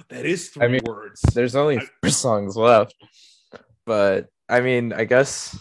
[0.08, 1.20] that is three I mean, words.
[1.34, 2.94] There's only I- four songs left,
[3.84, 5.56] but I mean, I guess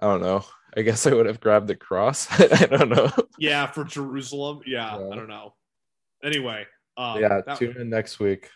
[0.00, 0.44] I don't know.
[0.76, 2.28] I guess I would have grabbed the cross.
[2.40, 3.10] I don't know.
[3.38, 4.60] Yeah, for Jerusalem.
[4.66, 5.08] Yeah, Yeah.
[5.08, 5.54] I don't know.
[6.22, 6.66] Anyway,
[6.96, 8.48] um, yeah, that- tune in next week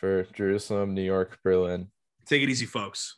[0.00, 1.88] for Jerusalem, New York, Berlin.
[2.26, 3.16] take it easy, folks.